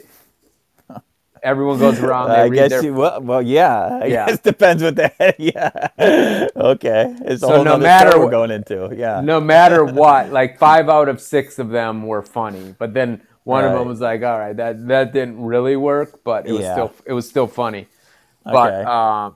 [1.44, 2.30] everyone goes around.
[2.30, 4.00] They I read guess their, you well, well yeah.
[4.02, 4.26] I Yeah.
[4.28, 6.48] guess depends what that yeah.
[6.56, 7.16] Okay.
[7.22, 8.94] It's So no matter show we're going into.
[8.96, 9.22] Yeah.
[9.22, 13.66] no matter what, like five out of six of them were funny, but then one
[13.66, 16.74] of them was like, all right, that that didn't really work, but it was Yeah.
[16.74, 17.88] still it was still funny.
[18.44, 18.84] But Okay.
[18.88, 19.32] uh,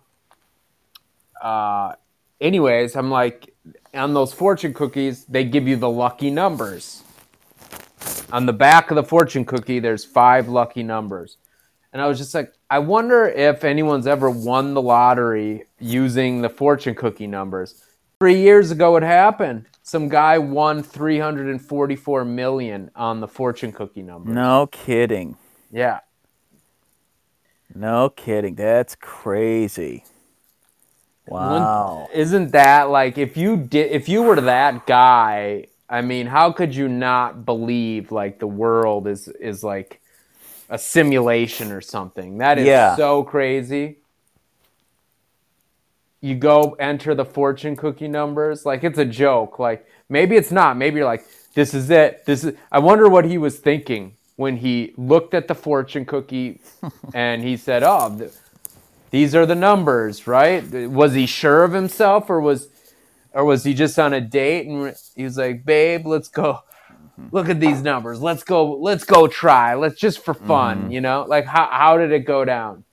[1.41, 1.95] uh,
[2.41, 3.53] anyways, I'm like,
[3.93, 7.03] on those fortune cookies, they give you the lucky numbers.
[8.31, 11.37] On the back of the fortune cookie, there's five lucky numbers.
[11.95, 16.49] And I was just like, I wonder if anyone's ever won the lottery using the
[16.49, 17.85] fortune cookie numbers.
[18.19, 19.67] Three years ago, it happened.
[19.81, 24.29] Some guy won 344 million on the fortune cookie number.
[24.29, 25.37] No kidding.
[25.71, 26.01] Yeah.
[27.73, 28.55] No kidding.
[28.55, 30.03] That's crazy.
[31.27, 32.09] Wow.
[32.13, 36.75] Isn't that like if you did if you were that guy, I mean, how could
[36.75, 40.01] you not believe like the world is is like
[40.69, 42.37] a simulation or something?
[42.39, 42.95] That is Yeah.
[42.95, 43.97] so crazy.
[46.21, 49.59] You go enter the fortune cookie numbers, like it's a joke.
[49.59, 50.75] Like maybe it's not.
[50.77, 52.25] Maybe you're like, this is it.
[52.25, 56.61] This is I wonder what he was thinking when he looked at the fortune cookie
[57.13, 58.31] and he said, "Oh, th-
[59.11, 60.63] these are the numbers, right?
[60.89, 62.69] Was he sure of himself, or was,
[63.31, 66.61] or was he just on a date and he was like, "Babe, let's go,
[67.31, 68.21] look at these numbers.
[68.21, 69.75] Let's go, let's go try.
[69.75, 71.25] Let's just for fun, you know?
[71.27, 72.83] Like, how how did it go down?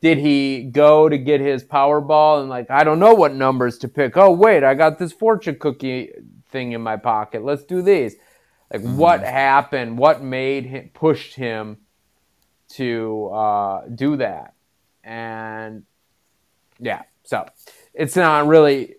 [0.00, 3.88] Did he go to get his Powerball and like, I don't know what numbers to
[3.88, 4.16] pick.
[4.16, 6.10] Oh wait, I got this fortune cookie
[6.50, 7.44] thing in my pocket.
[7.44, 8.16] Let's do these.
[8.72, 9.98] Like, what happened?
[9.98, 11.78] What made him pushed him
[12.70, 14.54] to uh, do that?
[15.04, 15.82] and
[16.78, 17.44] yeah so
[17.94, 18.94] it's not really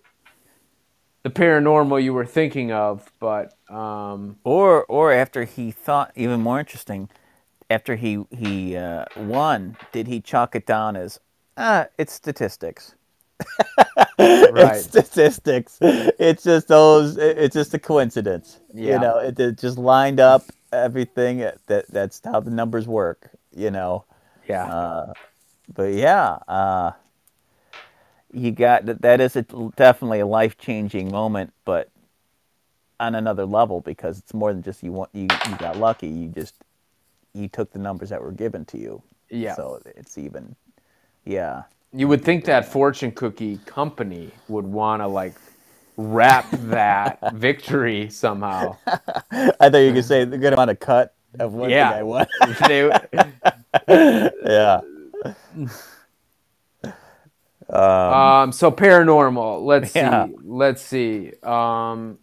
[1.24, 6.60] the paranormal you were thinking of but um Or or after he thought even more
[6.60, 7.10] interesting,
[7.70, 11.20] after he he uh, won, did he chalk it down as
[11.58, 12.96] ah, it's statistics.
[14.50, 14.78] Right.
[14.78, 15.80] It's statistics.
[15.82, 17.18] It's just those.
[17.18, 18.60] It's just a coincidence.
[18.74, 18.94] Yeah.
[18.94, 21.40] You know, it, it just lined up everything.
[21.68, 23.30] That that's how the numbers work.
[23.56, 24.06] You know.
[24.48, 25.14] yeah Uh,
[25.74, 26.92] but yeah, uh,
[28.34, 29.02] you got that.
[29.02, 29.43] That is a,
[29.76, 31.89] definitely a life changing moment, but
[33.00, 36.08] on another level because it's more than just you want you you got lucky.
[36.08, 36.56] You just
[37.34, 39.02] you took the numbers that were given to you.
[39.30, 39.56] Yeah.
[39.56, 40.56] So it's even,
[41.26, 41.63] yeah.
[41.91, 45.34] you would think that fortune cookie company would want to like
[45.98, 48.76] wrap that victory somehow
[49.60, 51.89] I thought you could say the good amount of cut of what Yeah.
[51.89, 52.28] the guy won.
[54.46, 54.82] Yeah.
[57.76, 60.28] um so paranormal let's Yeah.
[60.28, 61.32] see let's see.
[61.44, 62.20] Um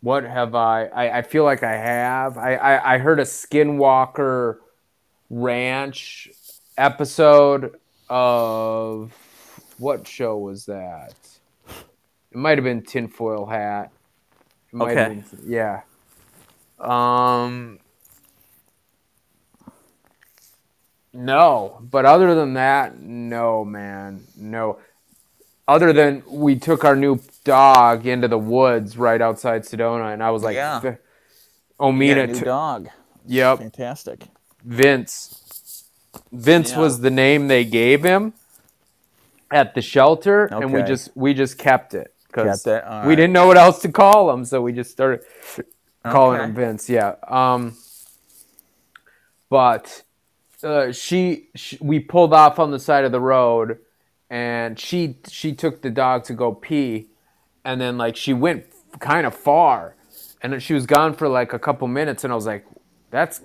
[0.00, 2.36] what have I, I i feel like i have.
[2.38, 4.58] I i, I heard a skinwalker
[5.30, 6.28] ranch
[6.78, 7.76] episode
[8.08, 9.12] of
[9.78, 11.14] what show was that?
[12.30, 13.90] It might have been tinfoil hat.
[14.72, 15.22] It might have Okay.
[15.42, 15.82] been, yeah.
[16.78, 17.78] Um
[21.16, 24.78] No, but other than that, no, man, no.
[25.66, 30.30] Other than we took our new dog into the woods right outside Sedona, and I
[30.30, 30.80] was like, Yeah.
[30.80, 30.96] "V-
[31.80, 32.88] Omina, t- dog.
[33.26, 34.26] yep, Fantastic.
[34.62, 35.84] Vince.
[36.32, 36.78] Vince Yeah.
[36.80, 38.34] was the name they gave him
[39.50, 43.14] at the shelter, and we just we just kept it because Kept we right.
[43.16, 45.20] didn't know what else to call him, so we just started
[46.04, 46.44] calling Okay.
[46.50, 46.88] him Vince.
[46.90, 47.14] Yeah.
[47.26, 47.76] Um.
[49.48, 50.02] But
[50.64, 53.78] uh, she, she, we pulled off on the side of the road,
[54.30, 57.08] and she she took the dog to go pee,
[57.64, 58.66] and then like she went
[59.00, 59.96] kind of far,
[60.42, 62.66] and then she was gone for like a couple minutes, and I was like,
[63.10, 63.40] that's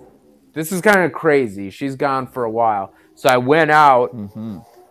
[0.54, 1.70] this is kind of crazy.
[1.70, 4.14] She's gone for a while, so I went out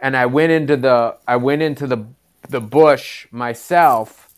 [0.02, 2.06] and I went into the I went into the
[2.50, 4.30] the bush myself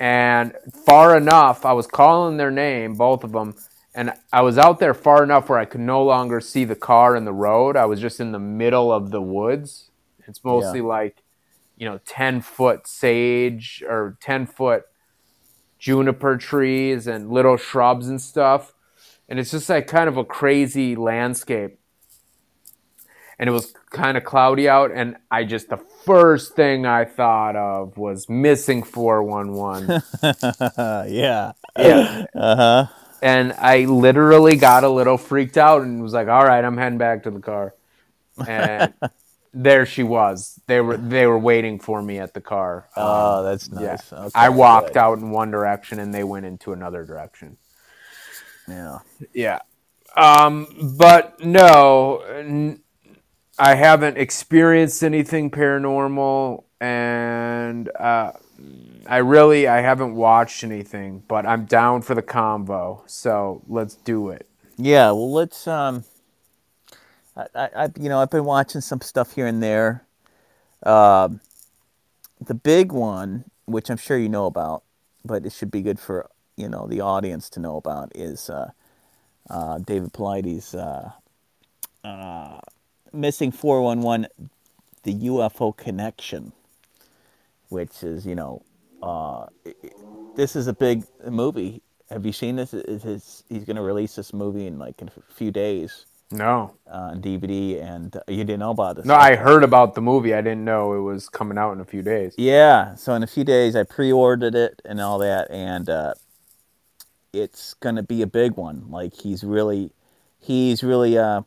[0.00, 0.54] and
[0.86, 3.54] far enough I was calling their name both of them
[3.94, 7.16] and I was out there far enough where I could no longer see the car
[7.16, 9.90] and the road I was just in the middle of the woods
[10.26, 10.86] it's mostly Yeah.
[10.86, 11.22] like
[11.76, 14.84] you know 10 foot sage or 10 foot
[15.78, 18.74] juniper trees and little shrubs and stuff
[19.28, 21.78] and it's just like kind of a crazy landscape
[23.38, 27.56] and it was kind of cloudy out and i just the first thing i thought
[27.56, 30.02] of was missing 411
[31.12, 31.52] yeah.
[31.76, 32.86] yeah Uh huh.
[33.22, 36.98] And i literally got a little freaked out and was like all right i'm heading
[36.98, 37.74] back to the car
[38.46, 38.94] and
[39.54, 43.42] there she was they were they were waiting for me at the car Um, Oh,
[43.44, 44.12] that's yeah nice.
[44.12, 44.98] Okay, i walked good.
[44.98, 47.58] out in one direction and they went into another direction
[48.68, 48.98] Yeah.
[49.34, 49.60] Yeah.
[50.16, 52.80] Um, but no, n-
[53.58, 58.32] I haven't experienced anything paranormal, and uh,
[59.06, 61.24] I really I haven't watched anything.
[61.28, 64.48] But I'm down for the convo, so let's do it.
[64.78, 65.06] Yeah.
[65.12, 65.66] Well, let's.
[65.68, 66.04] Um.
[67.36, 70.04] I, I, you know, I've been watching some stuff here and there.
[70.84, 71.40] Um.
[72.46, 74.82] the big one, which I'm sure you know about,
[75.24, 78.70] but it should be good for you know the audience to know about, is uh,
[79.50, 81.10] uh, David Paulides' uh,
[82.06, 82.60] uh,
[83.12, 84.28] missing 411,
[85.04, 86.52] the UFO connection,
[87.70, 88.62] which is you know,
[89.02, 89.46] uh,
[90.36, 91.82] this is a big movie.
[92.10, 92.74] Have you seen this?
[92.74, 97.10] Is, he's going to release this movie in like in a few days No, uh,
[97.12, 99.04] on DVD, and uh, you didn't know about this.
[99.06, 100.34] no, I heard about the movie.
[100.34, 102.34] I didn't know it was coming out in a few days.
[102.36, 106.14] Yeah, so in a few days I pre-ordered it and all that, and uh,
[107.32, 108.90] it's gonna be a big one.
[108.90, 109.90] Like he's really,
[110.38, 111.42] he's really uh,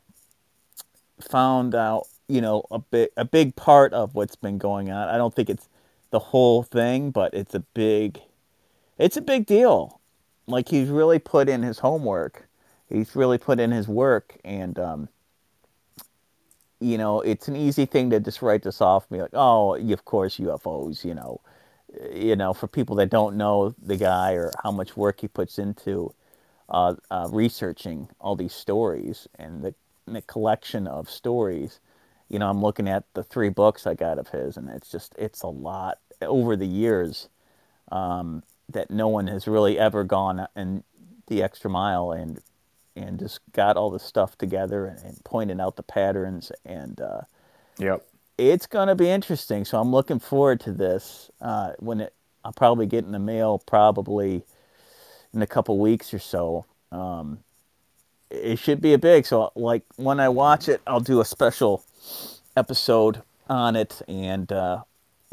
[1.22, 5.08] found out, you know, a big a big part of what's been going on.
[5.10, 5.70] I don't think it's
[6.16, 8.22] the whole thing, but it's a big,
[8.98, 10.00] it's a big deal.
[10.48, 12.48] Like he's really put in his homework.
[12.88, 15.10] He's really put in his work, and um,
[16.80, 19.76] you know, it's an easy thing to just write this off and be like, oh,
[19.76, 21.42] of course UFOs, you know,
[22.14, 25.60] you know, for people that don't know the guy or how much work he puts
[25.60, 26.14] into
[26.70, 29.76] uh, uh, researching all these stories and the,
[30.08, 31.82] the collection of stories.
[32.30, 35.14] You know, I'm looking at the three books I got of his, and it's just
[35.18, 37.30] it's a lot over the years
[37.92, 40.84] um, that no one has really ever gone in
[41.28, 42.40] the extra mile and
[42.96, 47.22] and just got all the stuff together and, and pointed out the patterns and uh,
[47.78, 48.06] Yep.
[48.38, 49.66] it's going to be interesting.
[49.66, 51.30] So I'm looking forward to this.
[51.42, 52.14] Uh, when it,
[52.46, 54.44] I'll probably get in the mail probably
[55.34, 56.66] in a couple weeks or so.
[56.92, 57.40] Um,
[58.30, 59.26] it should be a big.
[59.26, 61.84] So like when I watch it, I'll do a special
[62.56, 64.84] episode on it, and uh,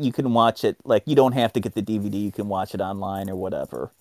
[0.02, 0.76] you can watch it.
[0.84, 2.20] Like you don't have to get the DVD.
[2.20, 3.92] You can watch it online or whatever.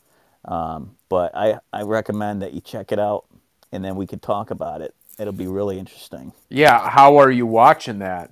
[0.45, 3.25] Um, but I I recommend that you check it out,
[3.71, 4.93] and then we could talk about it.
[5.19, 6.33] It'll be really interesting.
[6.49, 6.89] Yeah.
[6.89, 8.31] How are you watching that?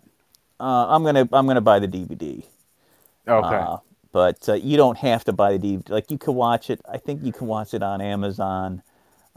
[0.59, 2.43] Uh, I'm gonna I'm gonna buy the DVD.
[3.27, 3.55] Okay.
[3.55, 3.77] Uh,
[4.11, 5.89] but uh, you don't have to buy the DVD.
[5.89, 6.81] Like you can watch it.
[6.91, 8.81] I think you can watch it on Amazon.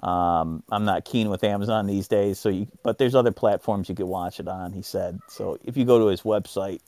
[0.03, 2.67] Um, I'm not keen with Amazon these days, so you.
[2.83, 4.73] But there's other platforms you can watch it on.
[4.73, 5.21] He said.
[5.29, 6.81] So if you go to his website,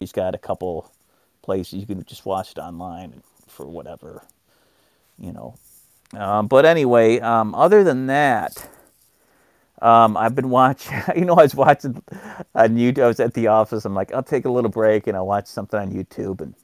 [0.00, 0.90] he's got a couple
[1.42, 4.24] places you can just watch it online for whatever,
[5.18, 5.56] you know.
[6.16, 8.68] Um, but anyway, um, other than that,
[9.82, 10.94] um, I've been watching.
[11.16, 12.02] You know, I was watching
[12.54, 13.04] on YouTube.
[13.04, 13.84] I was at the office.
[13.84, 16.40] I'm like, I'll take a little break and I'll watch something on YouTube.
[16.40, 16.54] And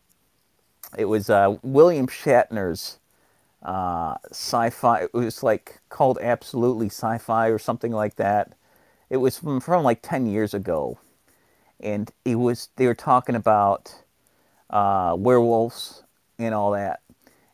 [0.96, 2.98] it was uh, William Shatner's
[3.62, 5.04] uh, sci-fi.
[5.04, 8.54] It was like called Absolutely Sci-Fi or something like that.
[9.10, 10.98] It was from, from like ten years ago,
[11.80, 13.94] and it was they were talking about
[14.70, 16.02] uh, werewolves
[16.38, 17.00] and all that.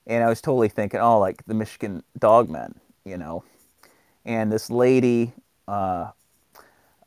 [0.06, 2.74] And I was totally thinking, oh, like the Michigan Dogmen,
[3.04, 3.44] you know.
[4.24, 5.32] And this lady,
[5.66, 6.10] uh,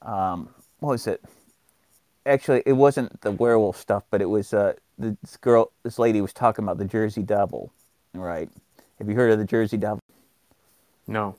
[0.01, 1.23] um, what was it?
[2.25, 6.33] Actually, it wasn't the werewolf stuff, but it was uh, this girl, this lady was
[6.33, 7.71] talking about the Jersey Devil,
[8.13, 8.49] right?
[8.97, 9.99] Have you heard of the Jersey Devil?
[11.07, 11.35] no.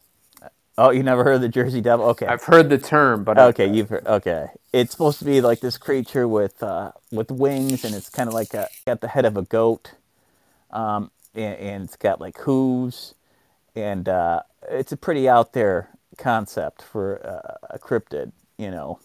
[0.81, 2.07] Oh, you never heard of the Jersey Devil?
[2.07, 2.27] Okay.
[2.27, 4.07] I've heard the term, but I- Okay, you've heard.
[4.07, 8.29] Okay, it's supposed to be like this creature with uh, with wings, and it's kind
[8.29, 9.93] of like a, got the head of a goat,
[10.71, 13.15] um, and, and it's got like hooves,
[13.77, 19.01] and uh, it's a pretty out there concept for uh, a cryptid, you know,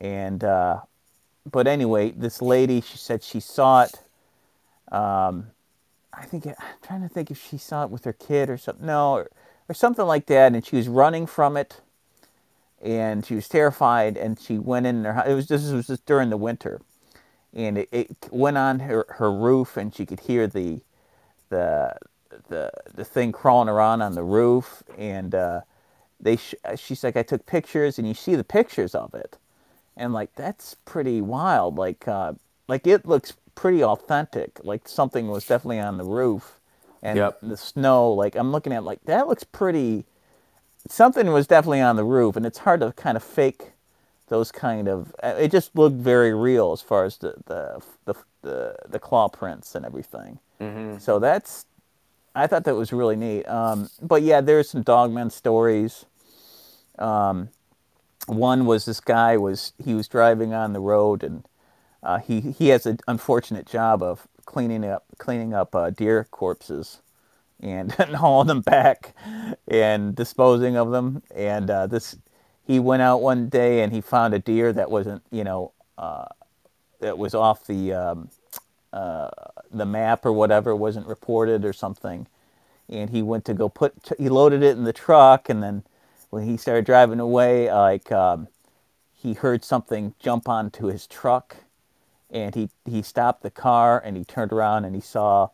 [0.00, 0.80] and uh,
[1.50, 3.94] but anyway, this lady she said she saw it
[4.92, 5.48] um,
[6.12, 8.86] I think I'm trying to think if she saw it with her kid or something.
[8.86, 9.30] No, or,
[9.68, 11.80] or something like that, and she was running from it,
[12.82, 15.24] and she was terrified, and she went in her.
[15.26, 16.80] It was this was just during the winter,
[17.54, 20.80] and it, it went on her, her roof, and she could hear the
[21.50, 21.96] the
[22.48, 25.62] the the thing crawling around on the roof, and uh,
[26.20, 29.38] they sh- she's like I took pictures, and you see the pictures of it,
[29.96, 31.76] and like that's pretty wild.
[31.76, 32.34] Like uh,
[32.68, 34.60] like it looks pretty authentic.
[34.64, 36.57] Like something was definitely on the roof,
[37.02, 37.38] and Yep.
[37.42, 38.12] the snow.
[38.12, 40.04] Like I'm looking at like that looks pretty.
[40.88, 43.72] Something was definitely on the roof, and it's hard to kind of fake
[44.28, 45.14] those kind of.
[45.22, 49.28] uh, It just looked very real as far as the the the the, the claw
[49.28, 50.38] prints and everything.
[50.98, 51.66] So that's.
[52.34, 53.44] I thought that was really neat.
[53.48, 56.04] Um, but yeah, there's some dogman stories.
[56.98, 57.48] Um,
[58.26, 61.44] one was this guy was he was driving on the road and
[62.02, 67.02] uh, he he has an unfortunate job of cleaning up cleaning up uh, deer corpses
[67.60, 69.14] and, hauling them back
[69.68, 71.22] and disposing of them.
[71.34, 72.16] And uh, this
[72.66, 76.24] he went out one day and he found a deer that wasn't you know uh,
[77.00, 78.30] that was off the um,
[78.90, 79.28] uh,
[79.70, 82.26] the map or whatever wasn't reported or something.
[82.88, 85.82] And he went to go put he loaded it in the truck and then
[86.30, 88.48] when he started driving away like um,
[89.12, 91.56] he heard something jump onto his truck
[92.30, 95.48] and he he stopped the car and he turned around and he saw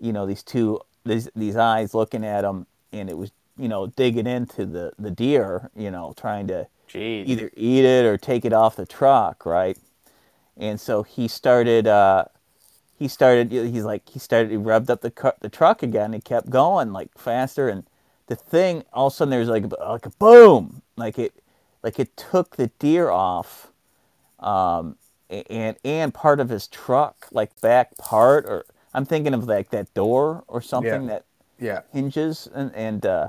[0.00, 3.86] you know these two these these eyes looking at him and it was you know
[3.86, 7.26] digging into the the deer you know trying to Jeez.
[7.26, 9.78] either eat it or take it off the truck right
[10.56, 12.24] and so he started uh
[12.98, 16.24] he started he's like he started he revved up the car, the truck again and
[16.24, 17.84] kept going like faster and
[18.26, 21.34] the thing all of a sudden there's like like a boom like it
[21.82, 23.72] like it took the deer off
[24.38, 24.96] um
[25.50, 28.64] and and part of his truck like back part or
[28.94, 31.08] i'm thinking of like that door or something Yeah.
[31.08, 31.24] that
[31.60, 31.80] Yeah.
[31.92, 33.28] hinges and and uh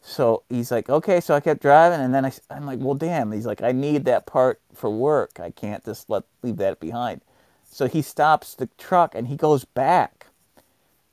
[0.00, 3.32] so he's like okay so i kept driving and then I, i'm like well damn
[3.32, 5.40] he's like i need that part for work.
[5.40, 7.22] I can't just let leave that behind.
[7.70, 10.26] So he stops the truck and he goes back.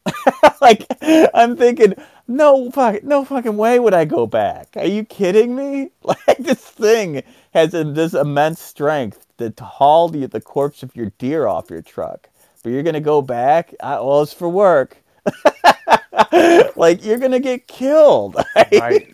[0.61, 0.85] Like
[1.33, 1.93] i'm thinking
[2.27, 4.69] no fuck, no fucking way would i go back.
[4.77, 5.91] Are you kidding me?
[6.03, 11.11] Like this thing has a, this immense strength to, haul the, the corpse of your
[11.17, 12.29] deer off your truck.
[12.63, 14.97] But you're gonna go back I, well it's for work.
[16.75, 18.35] Like you're gonna get killed.
[18.73, 19.07] Right.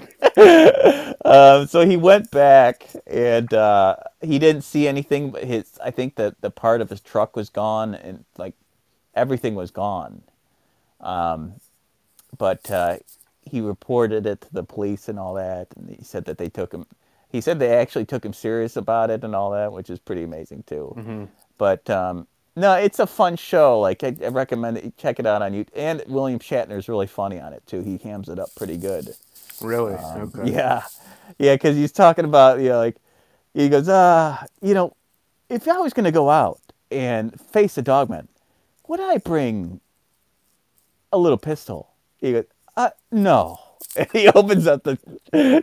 [1.26, 6.16] um, so he went back and uh, he didn't see anything but his i think
[6.16, 8.54] that the part of his truck was gone and like
[9.16, 10.24] everything was gone.
[11.02, 11.56] Um,
[12.38, 12.98] but uh,
[13.50, 16.74] he reported it to the police and all that and he said that they took
[16.74, 16.86] him
[17.32, 20.24] he said they actually took him serious about it and all that which is pretty
[20.24, 20.94] amazing too
[21.58, 25.42] but um, no it's a fun show like i, I recommend it check it out
[25.42, 28.78] on youtube and william shatner's really funny on it too he hams it up pretty
[28.78, 29.16] good
[29.62, 29.94] Really?
[29.96, 30.42] okay.
[30.42, 30.84] Um, yeah,
[31.38, 32.96] yeah, because he's talking about you know like
[33.54, 34.96] he goes, uh, you know,
[35.50, 38.30] if I was gonna go out and face a dogman,
[38.88, 39.82] would I bring
[41.12, 41.90] a little pistol?
[42.18, 42.46] He goes,
[42.78, 43.60] uh, no.
[43.98, 44.98] And he opens up the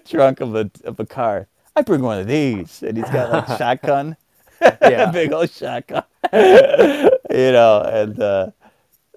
[0.04, 1.46] trunk of the of the car.
[1.76, 4.16] I bring one of these, and he's got like a shotgun,
[4.80, 5.12] Yeah.
[5.12, 6.04] big old shotgun,
[6.34, 8.20] you know, and.
[8.20, 8.50] uh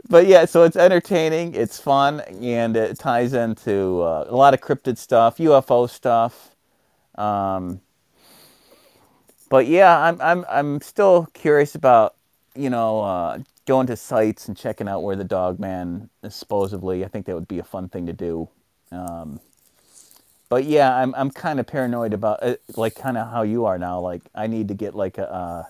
[0.09, 4.61] but yeah, so it's entertaining, it's fun, and it ties into uh, a lot of
[4.61, 6.55] cryptid stuff, UFO stuff.
[7.15, 7.81] Um,
[9.49, 12.15] but yeah, I'm I'm I'm still curious about
[12.55, 17.05] you know uh, going to sites and checking out where the dog man is supposedly.
[17.05, 18.49] I think that would be a fun thing to do.
[18.91, 19.39] Um,
[20.49, 23.77] but yeah, I'm I'm kind of paranoid about uh, like kind of how you are
[23.77, 23.99] now.
[23.99, 25.31] Like I need to get like a.
[25.31, 25.63] Uh,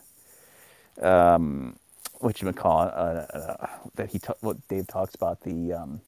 [1.02, 1.78] um,
[2.20, 6.02] what you call it, uh, uh, that he ta- what Dave talks about the um,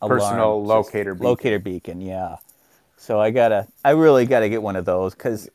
[0.00, 1.26] Personal locator beacon.
[1.26, 2.36] Locator beacon, yeah.
[2.96, 5.48] So I gotta, I really gotta get one of those because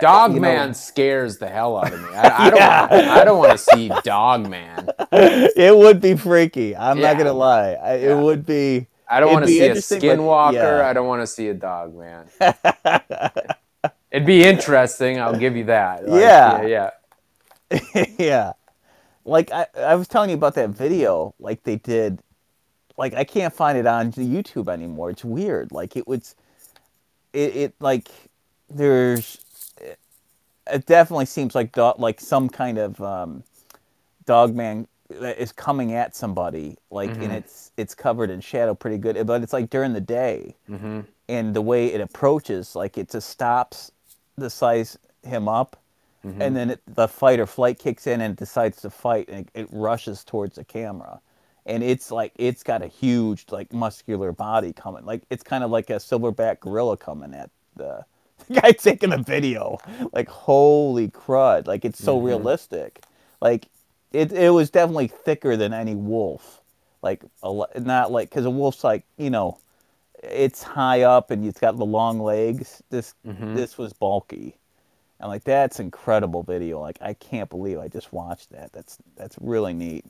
[0.00, 2.08] Dog know- Man scares the hell out of me.
[2.14, 2.50] I, I
[2.90, 3.08] don't.
[3.08, 4.88] I don't want to see Dog Man.
[5.12, 6.76] it would be freaky.
[6.76, 7.72] I'm not gonna lie.
[7.72, 8.86] I, It would be.
[9.10, 10.52] I don't want to see a skinwalker.
[10.52, 10.88] yeah.
[10.88, 12.26] I don't want to see a dog man.
[14.10, 15.20] It'd be interesting.
[15.20, 16.08] I'll give you that.
[16.08, 16.62] Like, Yeah.
[16.62, 16.90] yeah,
[17.70, 18.04] yeah.
[18.18, 18.52] yeah.
[19.24, 22.20] Like I, I was telling you about that video, like they did.
[22.96, 25.10] Like I can't find it on YouTube anymore.
[25.10, 25.72] It's weird.
[25.72, 26.34] Like it was,
[27.32, 28.08] it, it like
[28.68, 29.38] there's,
[30.66, 33.42] it definitely seems like dog, like some kind of um,
[34.26, 36.76] dog man that is coming at somebody.
[36.90, 40.54] Like and it's it's covered in shadow pretty good, but it's like during the day,
[40.70, 41.00] Mm-hmm.
[41.28, 43.92] and the way it approaches, like it just stops
[44.38, 45.76] to size him up
[46.26, 46.42] Mm-hmm.
[46.42, 49.48] and then it, the fight or flight kicks in and it decides to fight and
[49.54, 51.18] it, it rushes towards the camera
[51.64, 55.06] and it's like it's got a huge like muscular body coming.
[55.06, 58.04] Like it's kind of like a silverback gorilla coming at the,
[58.48, 59.78] the guy taking the video.
[60.12, 61.66] Like holy crud!
[61.66, 63.00] Like it's so realistic.
[63.40, 63.68] Like
[64.12, 66.60] it it was definitely thicker than any wolf.
[67.02, 69.58] Like a, not like because a wolf's like you know,
[70.22, 72.82] it's high up and it's got the long legs.
[72.90, 73.14] This
[73.54, 74.56] this was bulky.
[75.18, 76.80] And like that's incredible video.
[76.80, 78.72] Like I can't believe I just watched that.
[78.72, 80.04] That's that's really neat.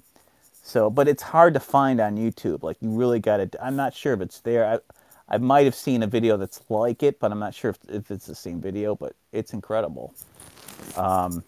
[0.62, 2.62] So, but it's hard to find on YouTube.
[2.62, 3.64] Like you really got to.
[3.64, 4.64] I'm not sure if it's there.
[4.66, 4.78] I
[5.28, 8.10] I might have seen a video that's like it, but I'm not sure if, if
[8.10, 8.94] it's the same video.
[8.94, 10.14] But it's incredible.
[10.96, 11.42] Um,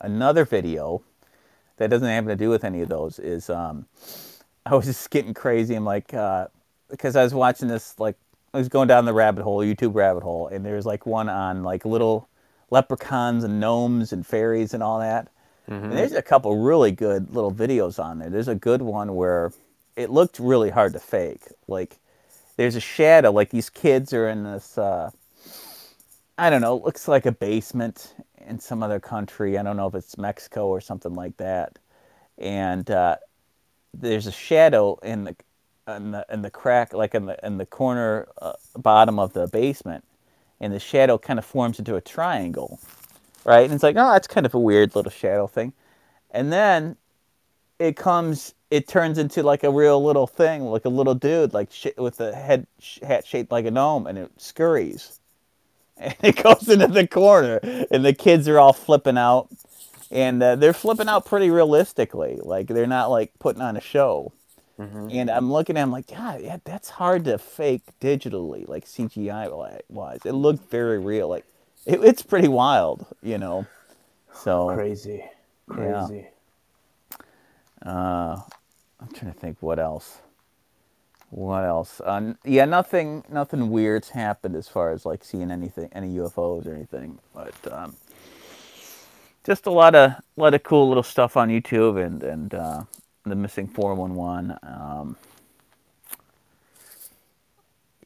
[0.00, 1.02] another video
[1.76, 3.86] that doesn't have to do with any of those is um,
[4.64, 5.74] I was just getting crazy.
[5.74, 6.48] I'm like, uh,
[6.90, 8.16] because I was watching this, like,
[8.52, 11.64] I was going down the rabbit hole, YouTube rabbit hole, and there's like one on
[11.64, 12.28] like little
[12.70, 15.28] leprechauns and gnomes and fairies and all that.
[15.84, 18.30] And there's a couple really good little videos on there.
[18.30, 19.52] There's a good one where
[19.96, 21.42] it looked really hard to fake.
[21.66, 21.98] Like,
[22.56, 25.10] there's a shadow, like these kids are in this, uh,
[26.38, 28.14] I don't know, it looks like a basement
[28.46, 29.58] in some other country.
[29.58, 31.78] I don't know if it's Mexico or something like that.
[32.38, 33.16] And uh,
[33.92, 35.36] there's a shadow in the
[35.88, 39.46] in the in the crack, like in the in the corner uh, bottom of the
[39.48, 40.04] basement,
[40.60, 42.80] and the shadow kind of forms into a triangle,
[43.44, 43.64] right?
[43.64, 45.72] And it's like, oh, that's kind of a weird little shadow thing,
[46.30, 46.96] and then
[47.78, 51.72] it comes, it turns into like a real little thing, like a little dude, like
[51.72, 55.20] sh- with a head sh- hat shaped like a gnome, and it scurries,
[55.96, 59.48] and it goes into the corner, and the kids are all flipping out,
[60.10, 64.32] and uh, they're flipping out pretty realistically, like they're not like putting on a show.
[65.10, 69.80] And I'm looking at him like, God, yeah, that's hard to fake digitally, like CGI
[69.88, 70.20] wise.
[70.24, 71.28] It looked very real.
[71.28, 71.44] Like,
[71.86, 73.66] it, it's pretty wild, you know.
[74.32, 75.24] So Crazy.
[75.78, 76.08] Yeah.
[76.08, 76.28] Crazy.
[77.84, 78.40] uh,
[79.00, 80.18] I'm trying to think what else.
[81.34, 82.00] What else?
[82.00, 86.74] Uh, yeah, nothing, nothing weird's happened as far as like seeing anything, any UFOs or
[86.74, 87.18] anything.
[87.34, 87.96] But um,
[89.44, 92.84] just a lot of, lot of cool little stuff on YouTube and and uh,
[93.24, 94.56] the missing 411.
[94.62, 95.16] Um,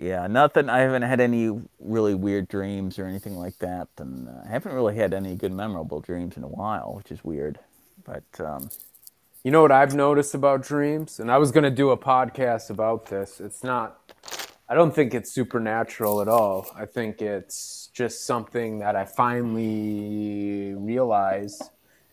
[0.00, 0.70] yeah, nothing.
[0.70, 1.50] I haven't had any
[1.80, 5.52] really weird dreams or anything like that, and uh, I haven't really had any good
[5.52, 7.58] memorable dreams in a while, which is weird.
[8.04, 8.70] But um,
[9.44, 11.20] You know what I've noticed about dreams?
[11.20, 13.40] And I was going to do a podcast about this.
[13.40, 14.12] It's not,
[14.68, 16.66] I don't think it's supernatural at all.
[16.76, 21.70] I think it's just something that I finally realized.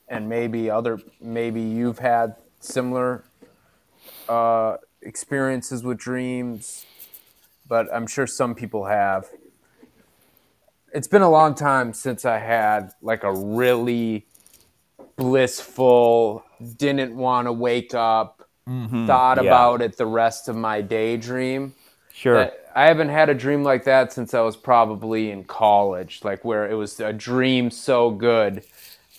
[0.08, 3.24] And maybe other, maybe you've had similar
[4.30, 6.86] uh, experiences with dreams,
[7.68, 9.26] but I'm sure some people have.
[10.94, 14.28] It's been a long time since I had like a really
[15.16, 16.45] blissful,
[16.78, 19.49] didn't want to wake up, thought yeah.
[19.49, 21.74] about it the rest of my daydream.
[22.14, 26.22] sure, That- I haven't had a dream like that since I was probably in college,
[26.24, 28.66] like where it was a dream so good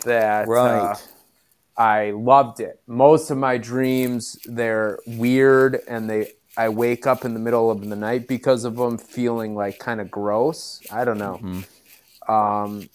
[0.05, 0.91] that right.
[0.91, 0.97] uh,
[1.78, 2.80] I loved it.
[2.87, 7.87] Most of my dreams they're weird and they I wake up in the middle of
[7.87, 10.80] the night because of them feeling like kind of gross.
[10.91, 11.62] I don't know.
[12.28, 12.89] Um,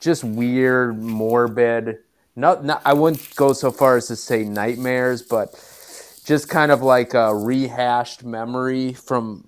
[0.00, 1.98] just weird, morbid.
[2.38, 5.50] Not, not I wouldn't go so far as to say nightmares, but
[6.24, 9.44] just kind of like a rehashed memory from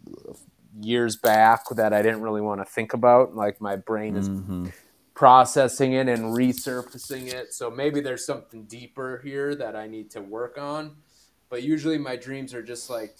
[0.80, 3.36] years back that I didn't really want to think about.
[3.36, 4.28] Like my brain is
[5.14, 7.54] processing it and resurfacing it.
[7.54, 10.96] So maybe there's something deeper here that I need to work on.
[11.48, 13.14] But usually my dreams are just like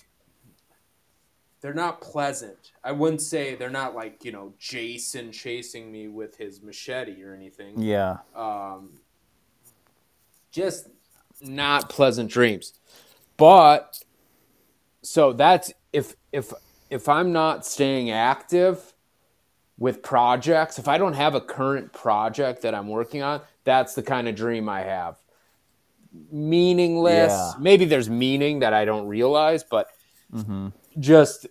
[1.60, 2.72] they're not pleasant.
[2.82, 7.34] I wouldn't say they're not like, you know, Jason chasing me with his machete or
[7.34, 7.80] anything.
[7.80, 8.99] Yeah, Um
[10.50, 10.88] just
[11.40, 12.74] not pleasant dreams.
[13.36, 14.02] But
[15.02, 16.52] so that's if if
[16.90, 18.92] if I'm not staying active
[19.78, 24.02] with projects, if I don't have a current project that I'm working on, that's the
[24.02, 25.16] kind of dream I have.
[26.30, 27.32] Meaningless.
[27.32, 27.52] Yeah.
[27.58, 29.88] Maybe there's meaning that I don't realize, but
[30.98, 31.46] just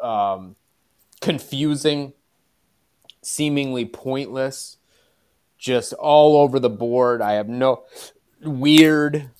[0.00, 0.56] um,
[1.20, 2.12] confusing,
[3.22, 4.76] seemingly pointless,
[5.58, 7.22] just all over the board.
[7.22, 7.84] I have no
[8.46, 9.30] weird,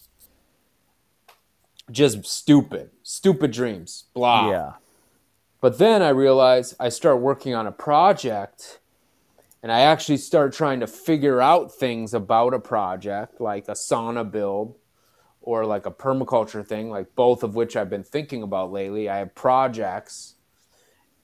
[1.90, 4.04] just stupid, stupid dreams.
[4.14, 4.50] Blah.
[4.50, 4.72] yeah,
[5.60, 8.80] But then I realize I start working on a project
[9.62, 14.30] and I actually start trying to figure out things about a project, like a sauna
[14.30, 14.76] build
[15.40, 19.08] or like a permaculture thing, like both of which I've been thinking about lately.
[19.08, 20.34] I have projects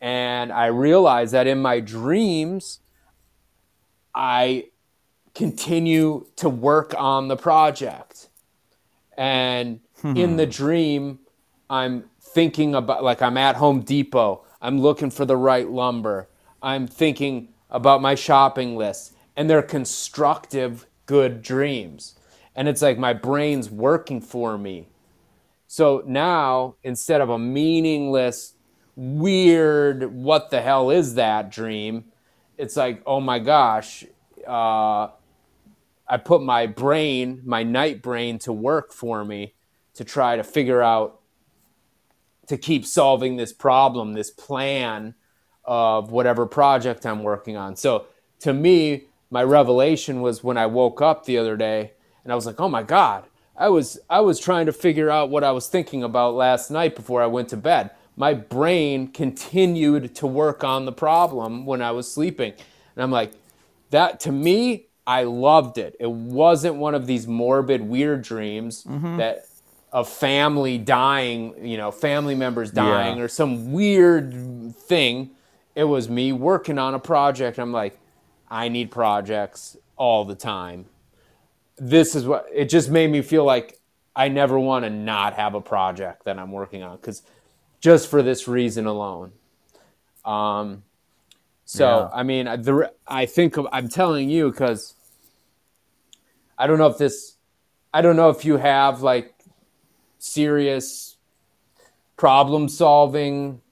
[0.00, 2.80] and I realize that in my dreams,
[4.14, 4.69] I
[5.34, 8.28] continue to work on the project.
[9.16, 11.18] And in the dream,
[11.68, 16.28] I'm thinking about, like, I'm at Home Depot, I'm looking for the right lumber,
[16.62, 22.14] I'm thinking about my shopping list, and they're constructive, good dreams.
[22.56, 24.88] And it's like my brain's working for me.
[25.66, 28.54] So now, instead of a meaningless,
[28.96, 32.04] weird, what the hell is that dream?
[32.58, 34.04] It's like, oh my gosh,
[34.46, 35.08] uh,
[36.10, 39.54] I put my brain, my night brain, to work for me
[39.94, 41.20] to try to figure out,
[42.48, 45.14] to keep solving this problem, this plan
[45.64, 47.76] of whatever project I'm working on.
[47.76, 48.06] So
[48.40, 51.92] to me, my revelation was when I woke up the other day
[52.24, 55.30] and I was like, oh my God, I was I was trying to figure out
[55.30, 57.90] what I was thinking about last night before I went to bed.
[58.16, 62.52] My brain continued to work on the problem when I was sleeping.
[62.96, 63.32] And I'm like,
[63.90, 64.86] that to me,
[65.16, 65.96] I loved it.
[65.98, 69.16] It wasn't one of these morbid, weird dreams Mm-hmm.
[69.18, 69.46] that
[69.92, 73.24] of family dying, you know, family members dying Yeah.
[73.24, 74.32] or some weird
[74.76, 75.30] thing.
[75.74, 77.58] It was me working on a project.
[77.58, 77.98] I'm like,
[78.48, 80.86] I need projects all the time.
[81.76, 83.80] This is what it just made me feel like
[84.14, 87.22] I never want to not have a project that I'm working on because
[87.80, 89.32] just for this reason alone.
[90.24, 90.84] Um,
[91.64, 92.18] so Yeah.
[92.20, 94.94] I mean, I- the I think of, I'm telling you because
[96.60, 97.36] I don't know if this,
[97.94, 99.34] I don't know if you have like
[100.18, 101.16] serious
[102.18, 103.62] problem solving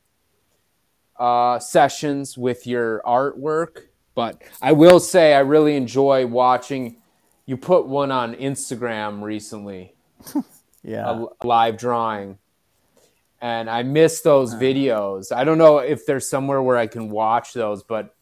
[1.18, 3.82] uh, sessions with your artwork,
[4.14, 6.96] but I will say I really enjoy watching.
[7.44, 9.94] You put one on Instagram recently,
[10.82, 11.24] Yeah.
[11.42, 12.38] a live drawing,
[13.42, 15.30] and I miss those videos.
[15.30, 18.14] I don't know if there's somewhere where I can watch those, but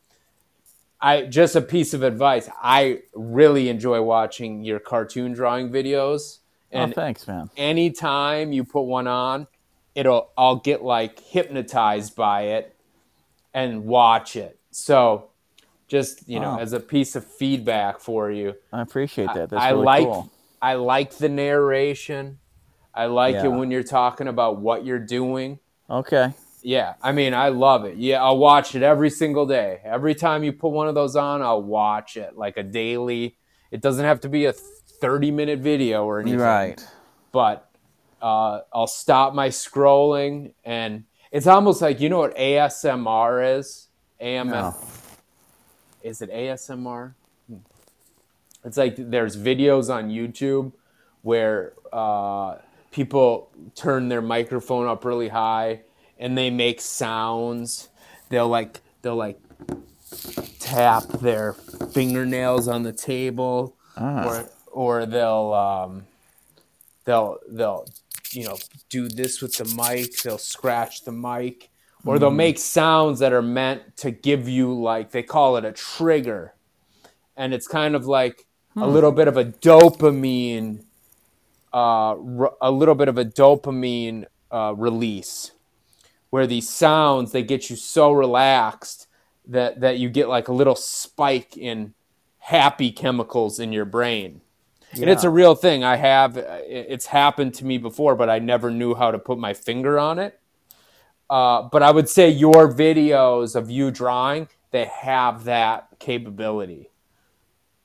[1.01, 2.49] I just a piece of advice.
[2.63, 6.39] I really enjoy watching your cartoon drawing videos,
[6.73, 7.51] oh, and thanks, man.
[7.57, 9.47] anytime you put one on,
[9.95, 12.75] it'll I'll get like hypnotized by it
[13.53, 14.59] and watch it.
[14.71, 15.29] So
[15.89, 16.59] just you know, Wow.
[16.61, 19.51] as a piece of feedback for you, I appreciate that.
[19.51, 20.31] That's I really like cool.
[20.63, 22.39] I like the narration.
[22.95, 23.45] I like Yeah.
[23.47, 25.59] it when you're talking about what you're doing.
[25.91, 26.33] Okay.
[26.67, 27.97] Yeah, I mean, I love it.
[27.97, 29.79] Yeah, I'll watch it every single day.
[29.85, 33.37] Every time you put one of those on, I'll watch it like a daily.
[33.71, 36.85] It doesn't have to be a 30 minute video or anything Right.
[37.31, 37.71] but
[38.21, 43.87] uh, I'll stop my scrolling, and it's almost like you know what ASMR is.
[44.21, 44.75] AMF No.
[46.03, 47.15] is it ASMR?
[47.49, 47.57] Hmm.
[48.65, 50.73] It's like there's videos on YouTube
[51.23, 52.57] where uh,
[52.91, 55.83] people turn their microphone up really high
[56.19, 57.89] and they make sounds.
[58.29, 59.39] They'll like they'll like
[60.61, 61.53] tap their
[61.93, 64.27] fingernails on the table, Ah.
[64.27, 66.07] or or they'll um,
[67.05, 67.87] they'll they'll
[68.33, 68.57] you know
[68.91, 70.23] do this with the mic.
[70.23, 71.71] They'll scratch the mic,
[72.05, 75.73] or they'll make sounds that are meant to give you like they call it a
[75.73, 76.55] trigger,
[77.37, 78.47] and it's kind of like
[78.77, 80.85] a little bit of a dopamine,
[81.73, 85.53] uh, r- a little bit of a dopamine uh, release,
[86.37, 89.07] where these sounds they get you so relaxed
[89.47, 91.95] that that you get like a little spike in
[92.37, 94.43] happy chemicals in your brain.
[94.93, 95.83] And it's a real thing.
[95.83, 99.55] I have it's happened to me before, but I never knew how to put my
[99.55, 100.39] finger on it.
[101.31, 106.91] Uh, but I would say your videos of you drawing, they have that capability.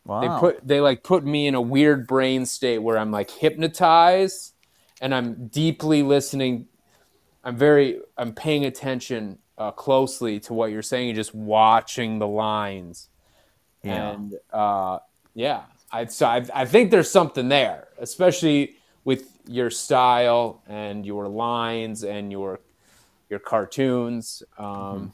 [0.04, 0.20] Wow.
[0.20, 4.56] They put they like put me in a weird brain state where I'm like hypnotized
[5.00, 6.68] and I'm deeply listening.
[7.44, 12.28] I'm very I'm paying attention uh, closely to what you're saying and just watching the
[12.28, 13.10] lines.
[13.84, 14.12] Yeah.
[14.12, 15.00] And uh,
[15.34, 21.28] yeah, I so I, I think there's something there, especially with your style and your
[21.28, 22.60] lines and your
[23.30, 24.44] your cartoons.
[24.58, 25.14] Um,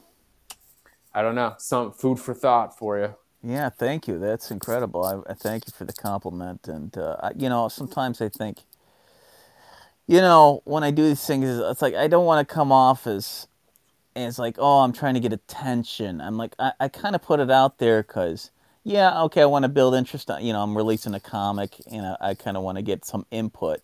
[1.13, 3.15] I don't know, some food for thought for you.
[3.43, 4.19] Yeah, thank you.
[4.19, 5.03] That's incredible.
[5.03, 6.67] I, I thank you for the compliment.
[6.67, 8.59] And uh, I, you know, sometimes I think,
[10.07, 13.07] you know, when I do these things, it's like I don't want to come off
[13.07, 13.47] as,
[14.15, 16.21] as like, oh, I'm trying to get attention.
[16.21, 18.51] I'm like, I, I kind of put it out there because,
[18.83, 20.29] yeah, okay, I want to build interest.
[20.41, 23.25] You know, I'm releasing a comic, and I, I kind of want to get some
[23.31, 23.81] input.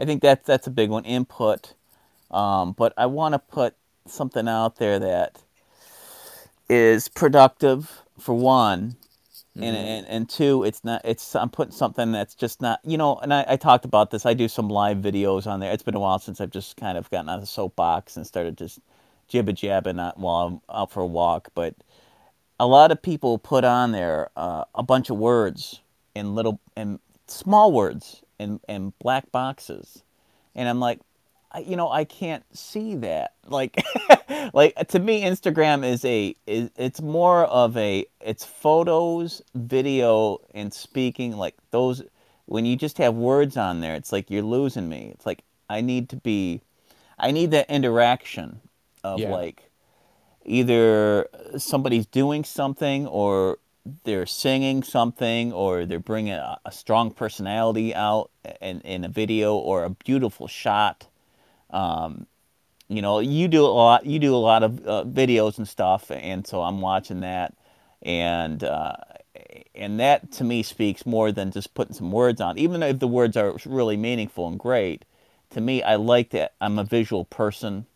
[0.00, 1.74] I think that's that's a big one, input.
[2.30, 3.74] Um, but I want to put
[4.06, 5.40] something out there that
[6.68, 8.96] is productive for one
[9.56, 13.16] and, and and two it's not it's i'm putting something that's just not you know
[13.18, 14.26] and I, I talked about this.
[14.26, 15.72] I do some live videos on there.
[15.72, 18.26] It's been a while since i've just kind of gotten out of the soapbox and
[18.26, 18.80] started just
[19.30, 21.48] jibba jabbing while i'm out for a walk.
[21.54, 21.74] But
[22.58, 25.80] a lot of people put on there uh, a bunch of words
[26.14, 30.02] in little and small words in in black boxes.
[30.54, 31.00] And I'm like,
[31.60, 33.34] you know, I can't see that.
[33.46, 33.76] Like,
[34.54, 40.72] like to me, Instagram is a is it's more of a it's photos, video, and
[40.72, 41.36] speaking.
[41.36, 42.02] Like those,
[42.46, 45.10] when you just have words on there, it's like you're losing me.
[45.14, 46.62] It's like I need to be,
[47.18, 48.60] I need that interaction
[49.02, 49.30] of Yeah.
[49.30, 49.70] like
[50.44, 53.58] either somebody's doing something or
[54.04, 58.30] they're singing something or they're bringing a, a strong personality out
[58.60, 61.06] in, in a video or a beautiful shot
[61.74, 62.26] um,
[62.88, 66.10] you know you do a lot you do a lot of uh, videos and stuff
[66.10, 67.54] and so i'm watching that
[68.02, 68.94] and uh,
[69.74, 73.08] and that to me speaks more than just putting some words on even if the
[73.08, 75.04] words are really meaningful and great
[75.50, 77.86] to me i like that i'm a visual person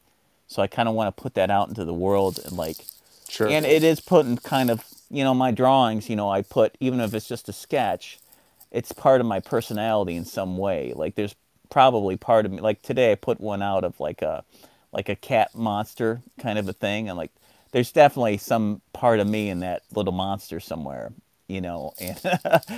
[0.47, 2.76] so i kind of want to put that out into the world and like
[3.29, 3.49] Sure.
[3.49, 6.99] and it is putting kind of you know my drawings you know i put even
[7.01, 8.18] if it's just a sketch
[8.70, 11.35] it's part of my personality in some way like there's
[11.71, 14.45] probably part of me like today i put one out of like a
[14.93, 17.33] like a cat monster kind of a thing and like
[17.73, 21.12] there's definitely some part of me in that little monster somewhere
[21.49, 22.21] you know and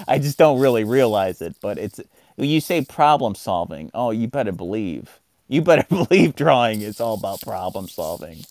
[0.08, 2.00] i just don't really realize it but it's
[2.36, 5.20] when you say problem solving oh you better believe
[5.50, 8.44] you better believe drawing is all about problem solving.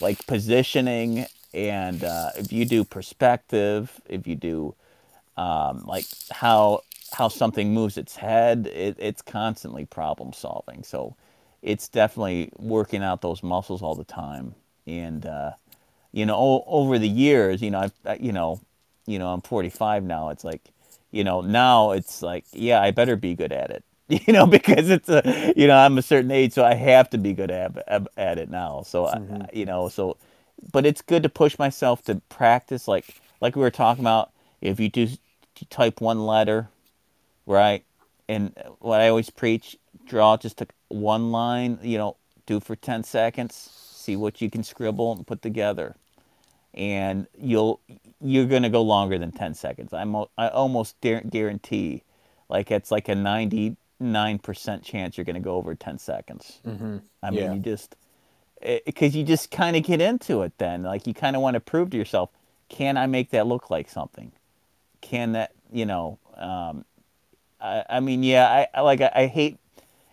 [0.00, 4.74] Like positioning and uh, if you do perspective if you do
[5.36, 6.82] um, like how
[7.14, 10.84] how something moves its head it, it's constantly problem solving.
[10.84, 11.16] So
[11.62, 14.54] it's definitely working out those muscles all the time.
[14.86, 15.52] And uh,
[16.12, 18.60] you know o- over the years you know I've, I- you know
[19.06, 20.30] you know i'm 45 now.
[20.30, 20.62] It's like
[21.10, 23.84] you know now it's like yeah i better be good at it
[24.26, 27.18] you know because it's a you know i'm a certain age so i have to
[27.18, 27.76] be good at,
[28.16, 28.82] at, it now.
[28.82, 29.18] So I,
[29.52, 30.16] you know so
[30.72, 32.88] but it's good to push myself to practice.
[32.88, 35.08] Like like we were talking about if you do
[35.70, 36.68] type one letter
[37.46, 37.84] right
[38.28, 39.76] and what i always preach
[40.06, 42.16] draw just a, one line you know
[42.46, 45.94] do for 10 seconds see what you can scribble and put together.
[46.74, 47.80] And you'll
[48.20, 49.92] you're going to go longer than 10 seconds.
[49.92, 52.02] I'm i almost guarantee
[52.48, 53.76] like it's like a 99%
[54.82, 56.60] chance you're going to go over 10 seconds.
[56.66, 56.98] Mm-hmm.
[57.22, 57.52] i mean Yeah.
[57.54, 57.96] you just
[58.86, 60.82] because you just kind of get into it then.
[60.82, 62.30] Like you kind of want to prove to yourself
[62.68, 64.32] can i make that look like something?
[65.02, 66.84] Can that you know um,
[67.62, 69.58] I, I mean yeah I, I like I, I hate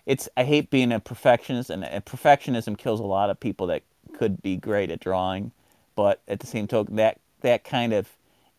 [0.06, 3.84] it's I hate being a perfectionist and, and perfectionism kills a lot of people that
[4.14, 5.52] could be great at drawing
[5.95, 8.10] but at the same token that that kind of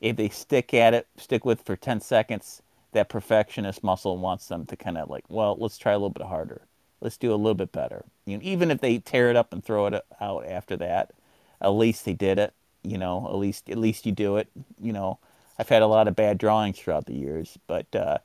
[0.00, 2.62] if they stick at it stick with for 10 seconds
[2.92, 6.26] that perfectionist muscle wants them to kind of like well let's try a little bit
[6.26, 6.62] harder.
[7.00, 8.04] Let's do a little bit better.
[8.26, 11.12] You know, even if they tear it up and throw it out after that
[11.60, 14.48] at least they did it you know at least at least you do it.
[14.80, 15.18] You know
[15.58, 18.18] i've had a lot of bad drawings throughout the years but uh,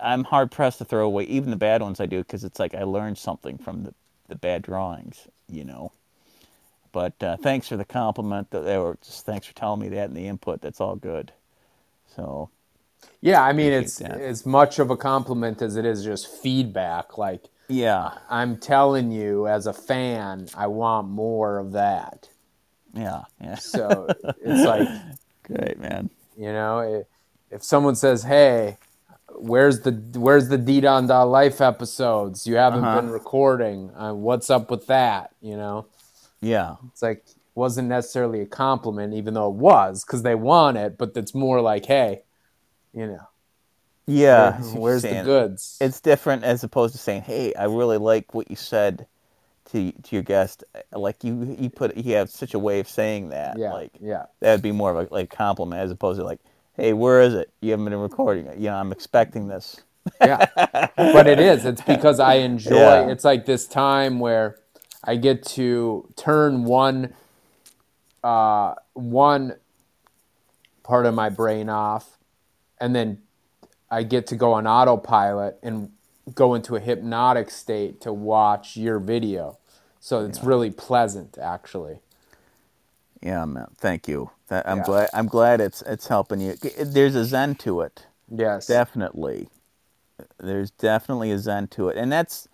[0.00, 2.74] i'm hard pressed to throw away even the bad ones i do because it's like
[2.74, 3.94] i learned something from the,
[4.28, 5.92] the bad drawings you know
[6.92, 10.16] but uh, thanks for the compliment that or just thanks for telling me that and
[10.16, 11.32] the input that's all good
[12.16, 12.50] so
[13.20, 14.22] Yeah, I mean, it's that.
[14.22, 17.16] as much of a compliment as it is just feedback.
[17.16, 22.30] Like, yeah I'm telling you, as a fan, I want more of that.
[22.94, 24.12] yeah yeah So
[24.42, 24.90] it's like,
[25.44, 27.04] great man you know,
[27.50, 28.78] if someone says, "Hey,
[29.42, 32.46] where's the where's the DDon.life episodes?
[32.46, 33.00] You haven't Uh-huh.
[33.02, 33.90] been recording.
[33.96, 35.86] Uh, what's up with that?" You know,
[36.40, 37.24] yeah it's like
[37.54, 40.98] wasn't necessarily a compliment, even though it was because they want it.
[40.98, 42.22] But it's more like, "Hey,
[42.94, 43.28] you know,
[44.06, 48.34] yeah what where's the goods?" it's different as opposed to saying, "Hey, I really like
[48.34, 49.06] what you said
[49.66, 53.30] to to your guest." Like you, you put you have such a way of saying
[53.30, 53.58] that.
[53.58, 54.26] yeah, Like yeah.
[54.40, 56.40] that would be more of a like compliment as opposed to like,
[56.76, 57.50] "Hey, where is it?
[57.60, 58.58] You haven't been recording it.
[58.58, 59.80] You know, I'm expecting this."
[60.20, 60.46] yeah
[60.96, 63.08] but it is it's because i enjoy Yeah.
[63.10, 64.58] it's like this time where
[65.04, 67.14] i get to turn one
[68.24, 69.56] uh one
[70.82, 72.18] part of my brain off
[72.80, 73.22] and then
[73.90, 75.90] i get to go on autopilot and
[76.34, 79.58] go into a hypnotic state to watch your video
[80.00, 82.00] so it's really pleasant actually
[83.22, 83.68] Yeah, man.
[83.78, 84.30] Thank you.
[84.48, 84.84] That, I'm Yeah.
[84.84, 85.10] glad.
[85.14, 86.54] I'm glad it's it's helping you.
[86.54, 88.06] There's a zen to it.
[88.34, 89.48] yes Definitely.
[90.38, 91.96] There's definitely a zen to it.
[91.96, 92.48] And that's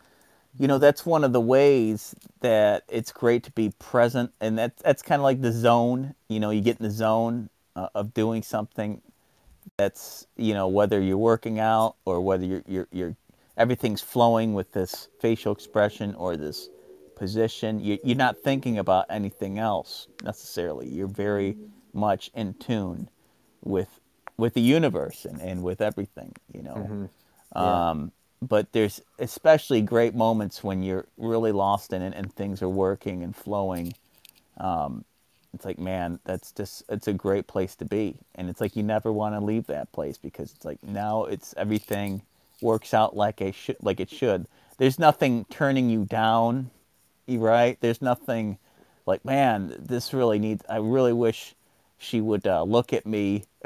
[0.58, 4.76] you know, that's one of the ways that it's great to be present and that
[4.78, 8.12] that's kind of like the zone, you know, you get in the zone uh, of
[8.12, 9.00] doing something
[9.76, 13.16] that's, you know, whether you're working out or whether you're you're you're
[13.56, 16.68] everything's flowing with this facial expression or this
[17.18, 17.80] position.
[17.80, 20.88] You, you're not thinking about anything else necessarily.
[20.88, 21.56] You're very
[21.92, 23.08] much in tune
[23.62, 24.00] with
[24.36, 27.10] with the universe and, and with everything, you know.
[27.56, 27.88] Yeah.
[27.90, 32.68] Um, but there's especially great moments when you're really lost in it and things are
[32.68, 33.94] working and flowing.
[34.58, 35.04] Um,
[35.54, 38.82] it's like, man, that's just it's a great place to be, and it's like you
[38.82, 42.22] never want to leave that place because it's like now it's everything
[42.60, 44.46] works out like a should like it should.
[44.76, 46.70] There's nothing turning you down,
[47.37, 47.79] right?
[47.81, 48.59] There's nothing
[49.07, 50.64] like, man, this really needs.
[50.68, 51.55] I really wish
[51.99, 53.45] she would uh, look at me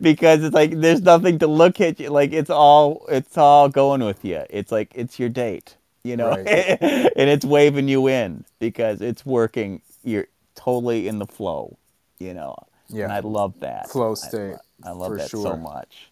[0.00, 4.02] because it's like there's nothing to look at you like it's all it's all going
[4.02, 6.46] with you it's like it's your date you know right.
[6.80, 11.76] and it's waving you in because it's working you're totally in the flow
[12.18, 12.56] you know
[12.88, 15.42] yeah and i love that flow state i, I love that sure.
[15.42, 16.10] so much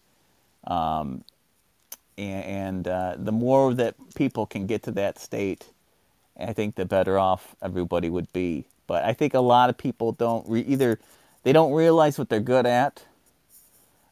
[0.67, 1.25] um
[2.17, 5.67] and, and uh, the more that people can get to that state
[6.39, 10.13] i think the better off everybody would be but I think a lot of people
[10.13, 10.97] don't re- either
[11.43, 13.03] they don't realize what they're good at,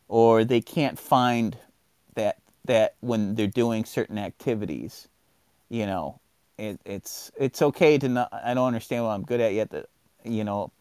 [0.08, 1.58] or they can't find
[2.14, 5.08] that that when they're doing certain activities,
[5.68, 6.20] you know,
[6.60, 8.30] it, it's it's okay to not.
[8.32, 9.72] I don't understand what I'm good at yet.
[9.72, 9.88] That
[10.24, 10.72] you know,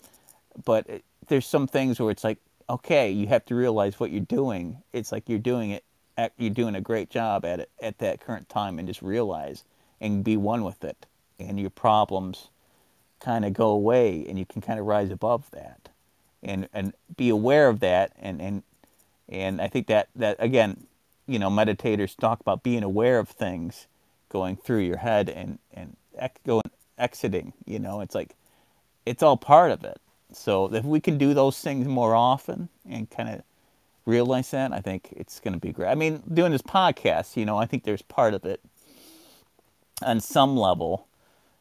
[0.66, 2.36] but it, there's some things where it's like
[2.68, 4.82] okay, you have to realize what you're doing.
[4.92, 5.84] It's like you're doing it.
[6.36, 9.64] You're doing a great job at it at that current time, and just realize
[10.02, 11.06] and be one with it,
[11.38, 12.48] and your problems
[13.20, 15.88] kind of go away and you can kind of rise above that.
[16.42, 18.62] And and be aware of that and and
[19.28, 20.86] and I think that that again
[21.26, 23.86] you know meditators talk about being aware of things
[24.28, 25.96] going through your head and and
[26.44, 26.62] going
[26.98, 28.00] exiting you know?
[28.00, 28.36] It's like
[29.04, 30.00] it's all part of it.
[30.32, 33.42] So if we can do those things more often and kind of
[34.04, 35.88] realize that I think it's going to be great.
[35.88, 38.60] I mean doing this podcast you know I think there's part of it
[40.02, 41.08] on some level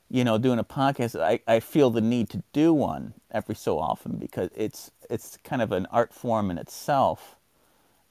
[0.10, 3.80] you know, doing a podcast, I, I feel the need to do one every so
[3.80, 7.36] often because it's it's kind of an art form in itself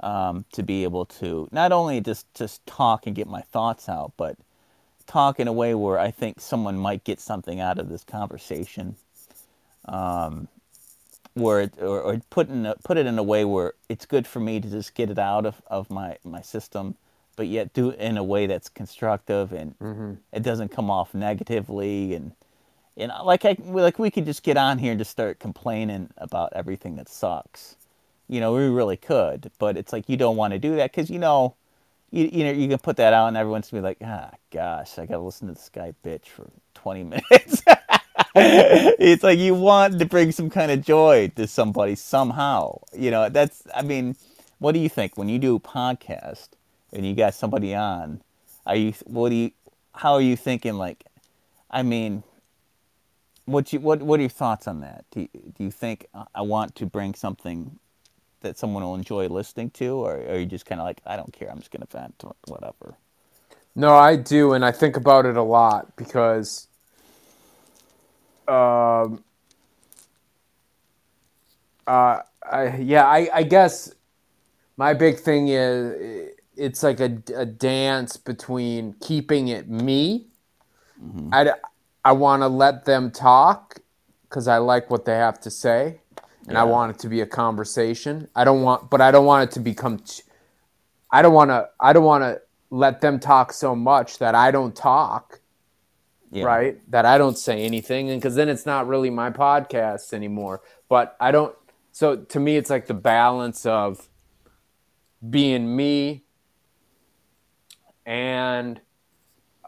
[0.00, 4.12] um, to be able to not only just just talk and get my thoughts out,
[4.16, 4.36] but
[5.06, 8.96] talk in a way where I think someone might get something out of this conversation,
[9.84, 10.48] um,
[11.34, 14.26] where it, or, or put in a, put it in a way where it's good
[14.26, 16.96] for me to just get it out of, of my my system
[17.36, 20.14] but yet do it in a way that's constructive and mm-hmm.
[20.32, 22.32] it doesn't come off negatively and
[22.96, 26.10] you know like I like we could just get on here and just start complaining
[26.16, 27.76] about everything that sucks.
[28.28, 31.10] You know, we really could, but it's like you don't want to do that because
[31.10, 31.56] you know,
[32.10, 34.98] you you know you can put that out and everyone's gonna be like, ah, gosh,
[34.98, 37.62] I gotta listen to this guy bitch for twenty minutes.
[38.36, 42.80] it's like you want to bring some kind of joy to somebody somehow.
[42.92, 44.16] You know, that's I mean,
[44.58, 46.48] what do you think when you do a podcast?
[46.94, 48.22] And you got somebody on,
[48.66, 49.50] are you what do you
[49.94, 51.04] how are you thinking like
[51.70, 52.24] I mean
[53.46, 55.04] what you what what are your thoughts on that?
[55.10, 57.78] Do you, do you think I want to bring something
[58.42, 61.16] that someone will enjoy listening to or, or are you just kind of like I
[61.16, 62.96] don't care, I'm just going to vent whatever?
[63.76, 66.68] No, I do and I think about it a lot because
[68.48, 69.24] um
[71.86, 72.20] uh
[72.50, 73.94] I yeah, I I guess
[74.76, 80.26] my big thing is it's like a, a dance between keeping it me.
[81.02, 81.30] Mm-hmm.
[81.32, 81.52] I,
[82.04, 83.80] I want to let them talk
[84.28, 86.00] because I like what they have to say,
[86.46, 86.62] and yeah.
[86.62, 88.28] I want it to be a conversation.
[88.34, 89.98] I don't want, but I don't want it to become.
[89.98, 90.22] T-
[91.10, 91.68] I don't want to.
[91.80, 92.40] I don't want to
[92.70, 95.40] let them talk so much that I don't talk.
[96.30, 96.44] Yeah.
[96.44, 100.62] Right, that I don't say anything, and because then it's not really my podcast anymore.
[100.88, 101.54] But I don't.
[101.92, 104.08] So to me, it's like the balance of
[105.30, 106.23] being me
[108.06, 108.80] and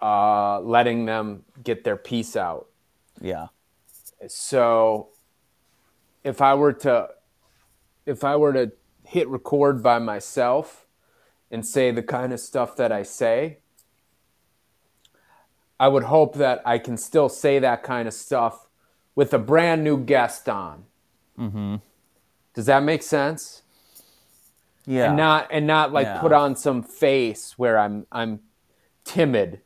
[0.00, 2.68] uh, letting them get their piece out.
[3.20, 3.48] Yeah.
[4.28, 5.08] So
[6.24, 7.08] if I were to
[8.04, 8.72] if I were to
[9.04, 10.86] hit record by myself
[11.50, 13.58] and say the kind of stuff that I say,
[15.78, 18.68] I would hope that I can still say that kind of stuff
[19.14, 20.84] with a brand new guest on.
[21.38, 21.76] Mm-hmm.
[22.54, 23.62] Does that make sense?
[24.86, 26.20] Yeah and not and not like yeah.
[26.20, 28.40] put on some face where i'm i'm
[29.04, 29.60] timid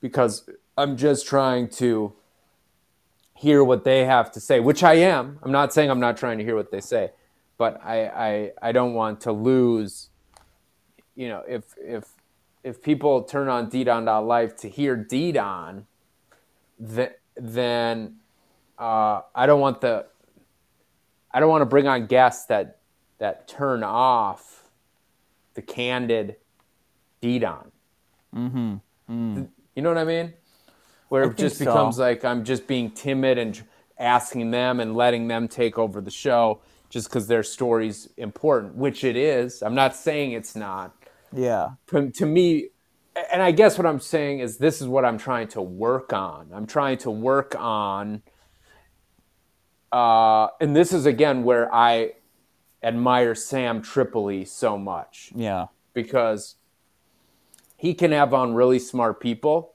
[0.00, 2.12] because i'm just trying to
[3.34, 6.38] hear what they have to say which i am i'm not saying i'm not trying
[6.38, 7.10] to hear what they say
[7.56, 10.10] but i i, I don't want to lose
[11.14, 12.04] you know if if
[12.64, 15.84] if people turn on ddon.life to hear ddon
[16.94, 18.16] th- then
[18.78, 20.06] uh, i don't want the
[21.32, 22.78] i don't want to bring on guests that
[23.18, 24.53] that turn off
[25.54, 26.36] the candid
[27.22, 27.70] ddon.
[28.34, 28.74] Mm-hmm.
[29.10, 29.48] Mm.
[29.74, 30.34] You know what I mean?
[31.08, 32.02] Where I it just becomes so.
[32.02, 33.62] like I'm just being timid and
[33.98, 39.04] asking them and letting them take over the show just because their story's important, which
[39.04, 39.62] it is.
[39.62, 40.94] I'm not saying it's not.
[41.32, 41.70] Yeah.
[41.88, 42.68] To, to me,
[43.32, 46.50] and I guess what I'm saying is this is what I'm trying to work on.
[46.52, 48.22] I'm trying to work on,
[49.92, 52.12] uh, and this is again where I
[52.84, 55.66] admire Sam Tripoli so much Yeah.
[55.94, 56.56] because
[57.76, 59.72] he can have on really smart people,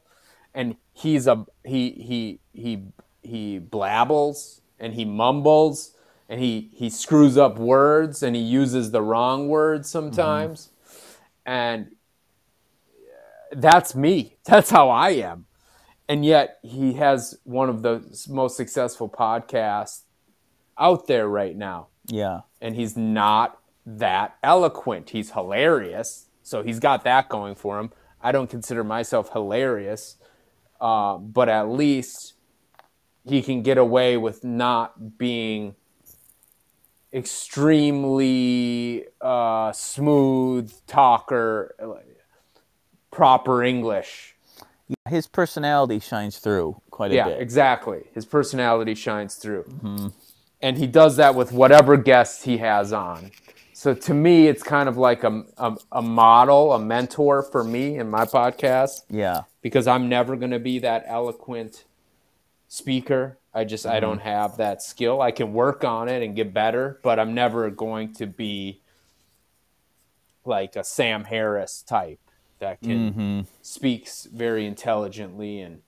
[0.54, 2.84] and he's a he he he
[3.22, 5.96] he blabbles and he mumbles
[6.30, 10.70] and he he screws up words and he uses the wrong words sometimes,
[11.46, 11.96] and
[13.52, 14.38] that's me.
[14.46, 15.46] That's how I am.
[16.08, 20.02] And yet he has one of the most successful podcasts
[20.78, 21.88] out there right now.
[22.10, 22.42] Yeah.
[22.62, 25.12] And he's not that eloquent.
[25.12, 26.26] He's hilarious.
[26.44, 27.92] So he's got that going for him.
[28.22, 30.18] I don't consider myself hilarious,
[30.82, 32.34] uh, but at least
[33.26, 35.76] he can get away with not being
[37.14, 41.76] extremely uh, smooth talker,
[43.12, 44.36] proper English.
[44.88, 47.38] Yeah, His personality shines through quite a Yeah, bit.
[47.38, 48.04] Yeah, exactly.
[48.14, 50.12] His personality shines through.
[50.62, 53.32] And he does that with whatever guests he has on.
[53.74, 57.98] So to me, it's kind of like a, a, a model, a mentor for me
[57.98, 59.44] in my podcast Yeah.
[59.62, 61.86] because I'm never going to be that eloquent
[62.68, 63.38] speaker.
[63.54, 65.22] I just, I don't have that skill.
[65.22, 68.82] I can work on it and get better, but I'm never going to be
[70.46, 72.20] like a Sam Harris type
[72.60, 75.82] that can speaks very intelligently and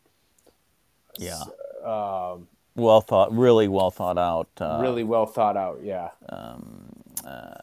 [1.18, 1.42] Yeah.
[1.84, 5.80] um, Well thought, really well thought out uh, really well thought out.
[5.84, 6.10] Yeah.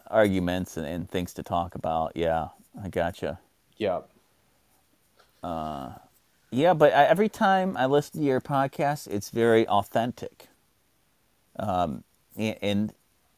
[0.07, 2.13] arguments and, and things to talk about.
[2.15, 2.49] Yeah,
[2.83, 3.39] I gotcha.
[3.77, 4.01] Yeah.
[6.51, 10.47] Yeah, but I, every time I listen to your podcast, it's very authentic.
[11.57, 12.03] Um,
[12.37, 12.91] a- and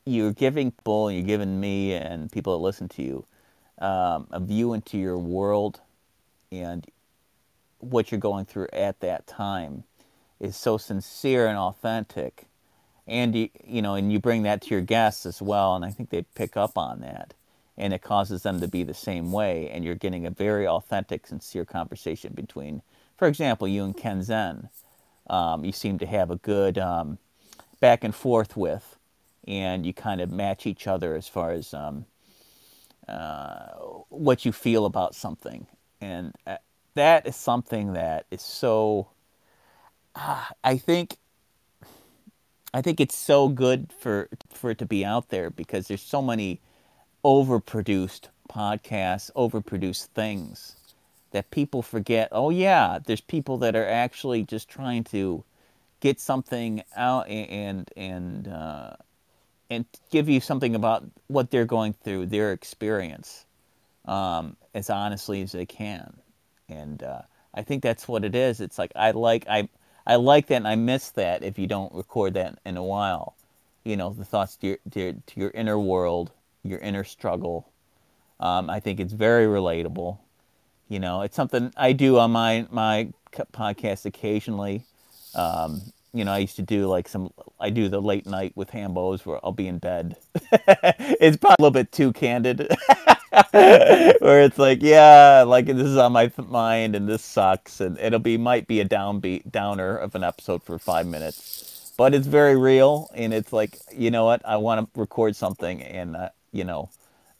[0.05, 3.25] you're giving people, you're giving me, and people that listen to you
[3.79, 5.81] um, a view into your world
[6.51, 6.85] and
[7.79, 9.83] what you're going through at that time
[10.41, 12.47] is so sincere and authentic.
[13.07, 15.91] And you, you know, and you bring that to your guests as well, and I
[15.91, 17.33] think they pick up on that,
[17.77, 19.69] and it causes them to be the same way.
[19.69, 22.81] And you're getting a very authentic, sincere conversation between,
[23.17, 24.69] for example, you and Ken Zen.
[25.29, 27.19] Um, you seem to have a good um,
[27.79, 28.97] back and forth with,
[29.47, 32.05] and you kind of match each other as far as um,
[33.07, 33.67] uh,
[34.09, 35.67] what you feel about something,
[36.01, 36.57] and uh,
[36.95, 39.10] that is something that is so.
[40.63, 41.17] I think
[42.73, 46.21] I think it's so good for for it to be out there because there's so
[46.21, 46.61] many
[47.23, 50.75] overproduced podcasts, overproduced things
[51.31, 52.29] that people forget.
[52.31, 55.43] Oh yeah, there's people that are actually just trying to
[55.99, 58.95] get something out and and uh,
[59.69, 63.45] and give you something about what they're going through, their experience,
[64.05, 66.13] um, as honestly as they can.
[66.69, 68.61] And uh, I think that's what it is.
[68.61, 69.69] It's like I like I
[70.05, 73.35] I like that, and I miss that if you don't record that in a while.
[73.83, 76.31] You know, the thoughts to your to your, to your inner world,
[76.63, 77.71] your inner struggle.
[78.39, 80.17] Um, I think it's very relatable.
[80.89, 83.09] You know, it's something I do on my my
[83.53, 84.85] podcast occasionally.
[85.35, 85.81] Um,
[86.13, 87.31] you know, I used to do like some.
[87.59, 90.17] I do the late night with Hambos where I'll be in bed.
[90.51, 92.67] it's probably a little bit too candid,
[93.51, 98.19] where it's like, yeah, like this is on my mind and this sucks, and it'll
[98.19, 102.57] be might be a downbeat downer of an episode for five minutes, but it's very
[102.57, 106.65] real, and it's like, you know what, I want to record something, and uh, you
[106.65, 106.89] know,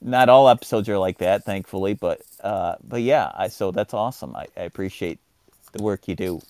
[0.00, 4.34] not all episodes are like that, thankfully, but uh, but yeah, I so that's awesome.
[4.34, 5.18] I, I appreciate
[5.72, 6.40] the work you do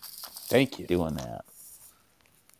[0.49, 0.87] Thank you.
[0.87, 1.45] doing that.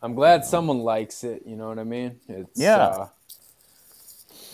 [0.03, 1.43] I'm glad someone likes it.
[1.47, 2.21] You know what I mean?
[2.29, 2.77] It's, Yeah.
[2.77, 3.09] Uh,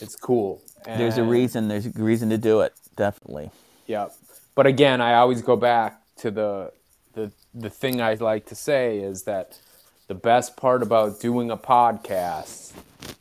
[0.01, 0.63] it's cool.
[0.85, 1.69] There's a reason.
[1.69, 2.75] There's a reason to do it.
[2.97, 3.51] Definitely.
[3.87, 4.13] Yep.
[4.55, 6.73] But again, I always go back to the
[7.15, 9.59] the the thing I like to say is that
[10.09, 12.73] the best part about doing a podcast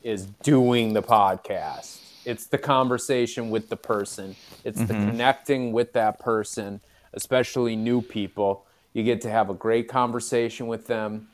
[0.03, 2.01] is doing the podcast.
[2.25, 4.35] It's the conversation with the person.
[4.63, 5.09] It's the mm-hmm.
[5.09, 6.81] connecting with that person,
[7.13, 8.65] especially new people.
[8.93, 11.27] You get to have a great conversation with them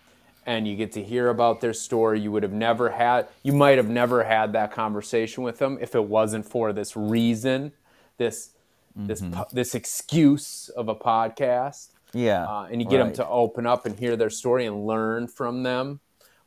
[0.45, 2.19] and you get to hear about their story.
[2.19, 5.95] You would have never had you might have never had that conversation with them if
[5.95, 7.71] it wasn't for this reason,
[8.17, 8.51] this
[8.95, 12.45] this po- this excuse of a podcast Yeah.
[12.45, 15.63] uh, and you get them to open up and hear their story and learn from
[15.63, 15.99] them.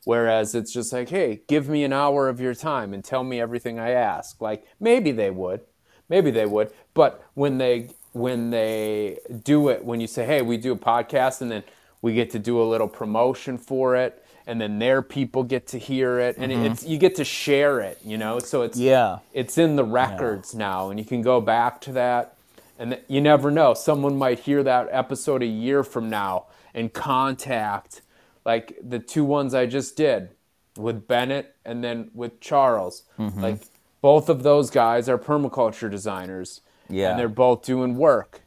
[0.05, 3.41] Whereas it's just like, hey, give me an hour of your time and tell me
[3.41, 4.39] everything I ask.
[4.41, 5.59] Like maybe they would,
[6.07, 10.55] maybe they would, but when they when they do it, when you say, hey, we
[10.57, 11.63] do a podcast, and then
[12.01, 15.77] we get to do a little promotion for it, and then their people get to
[15.79, 18.39] hear it, and it's you get to share it, you know.
[18.39, 18.87] So it's Mm-hmm.
[18.87, 19.19] Yeah.
[19.33, 22.35] it's in the records now, and you can go back to that
[22.79, 23.73] And th- you never know.
[23.73, 26.45] Someone might hear that episode a year from now
[26.75, 28.01] and contact,
[28.45, 30.29] like the two ones I just did
[30.77, 33.03] with Bennett and then with Charles.
[33.17, 33.61] Like
[34.01, 36.61] both of those guys are permaculture designers.
[36.87, 37.09] Yeah.
[37.09, 38.41] And they're both doing work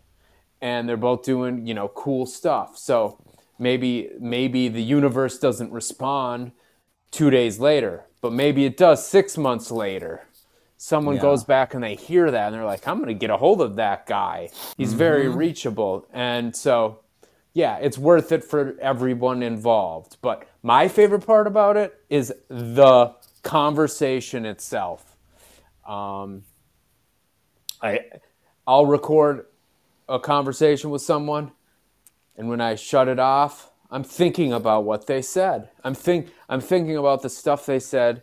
[0.62, 2.78] and they're both doing, you know, cool stuff.
[2.78, 3.18] So
[3.60, 6.52] maybe maybe the universe doesn't respond
[7.10, 10.26] 2 days later, but maybe it does 6 months later.
[10.76, 11.22] Someone Yeah.
[11.22, 13.60] goes back and they hear that and they're like, I'm going to get a hold
[13.60, 14.48] of that guy.
[14.78, 16.06] He's very reachable.
[16.12, 17.00] And so
[17.52, 20.16] yeah, it's worth it for everyone involved.
[20.22, 25.16] But my favorite part about it is the conversation itself.
[25.86, 26.44] Um,
[27.82, 28.00] I
[28.66, 29.46] I'll record
[30.08, 31.50] a conversation with someone,
[32.36, 35.70] and when I shut it off, I'm thinking about what they said.
[35.84, 38.22] I'm think I'm thinking about the stuff they said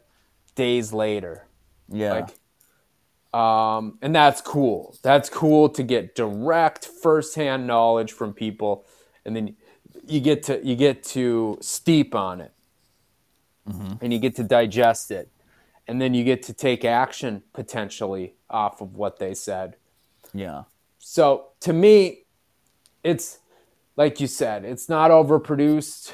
[0.55, 1.45] days later.
[1.89, 2.25] Yeah.
[3.33, 4.95] Like, um, and that's cool.
[5.03, 8.85] That's cool to get direct, firsthand knowledge from people,
[9.25, 9.55] and then
[10.07, 12.53] you get to you get to steep on it,
[14.01, 15.29] and you get to digest it,
[15.87, 19.75] and then you get to take action potentially off of what they said.
[20.33, 20.63] yeah.
[20.99, 22.23] So to me,
[23.03, 23.39] it's
[23.97, 26.13] like you said, it's not overproduced.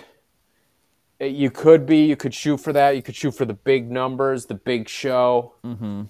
[1.20, 2.96] It- you could be, you could shoot for that.
[2.96, 5.54] You could shoot for the big numbers, the big show.
[5.64, 6.04] Mm-hmm.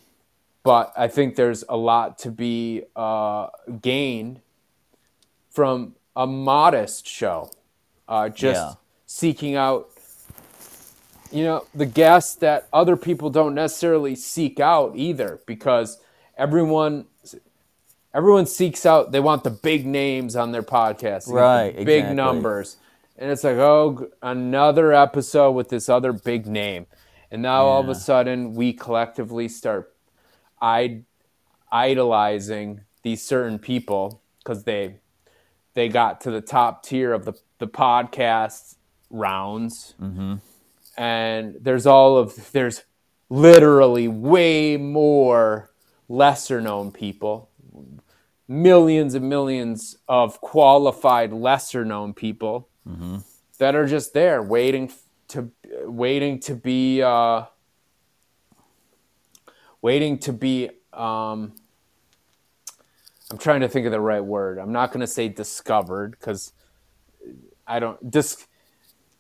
[0.63, 3.49] But I think there's a lot to be uh,
[3.81, 4.39] gained
[5.49, 7.51] from a modest show.
[8.07, 8.73] Uh, just Yeah.
[9.05, 9.89] seeking out,
[11.31, 15.99] you know, the guests that other people don't necessarily seek out either, because
[16.37, 17.05] everyone
[18.13, 21.25] everyone seeks out they want the big names on their podcast.
[21.25, 22.77] They get the Right, big numbers.
[23.17, 26.87] And it's like oh another episode with this other big name.
[27.31, 29.93] And now all of a sudden we collectively start
[30.61, 31.05] id-
[31.71, 34.97] idolizing these certain people because they
[35.73, 38.75] they got to the top tier of the, the podcast
[39.09, 39.95] rounds.
[40.01, 40.35] Mm-hmm.
[40.97, 42.83] and there's all of there's
[43.29, 45.71] literally way more
[46.07, 47.49] lesser known people
[48.47, 52.67] millions and millions of qualified lesser known people
[53.59, 54.91] that are just there waiting
[55.29, 55.51] to
[55.85, 57.43] waiting to be uh,
[59.81, 61.53] waiting to be um,
[63.31, 64.59] i'm trying to think of the right word.
[64.59, 66.51] I'm not going to say discovered because
[67.65, 68.45] i don't dis-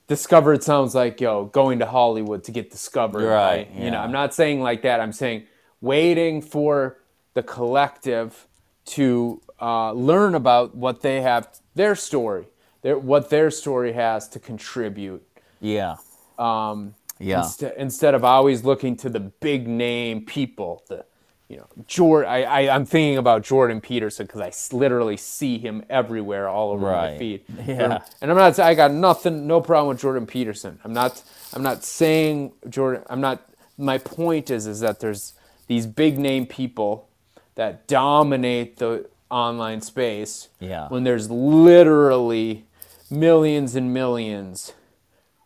[0.07, 4.33] discovered sounds like yo going to hollywood to get discovered Right, you know i'm not
[4.33, 4.99] saying like that.
[4.99, 5.47] I'm saying
[5.79, 6.97] waiting for
[7.33, 8.47] the collective
[8.85, 12.45] to uh, learn about what they have their story
[12.81, 15.25] their, what their story has to contribute
[15.61, 15.95] Yeah.
[16.37, 17.39] um, Yeah.
[17.43, 21.05] instead, instead of always looking to the big name people the
[21.49, 25.57] you know Jordan I, I i'm thinking about jordan peterson because i s- literally see
[25.57, 28.01] him everywhere all over my feed Yeah.
[28.21, 31.21] and i'm not i got nothing no problem with jordan peterson i'm not
[31.53, 33.41] i'm not saying jordan i'm not
[33.77, 35.33] my point is is that there's
[35.67, 37.09] these big name people
[37.55, 40.87] that dominate the online space Yeah.
[40.89, 42.65] when there's literally
[43.09, 44.73] millions and millions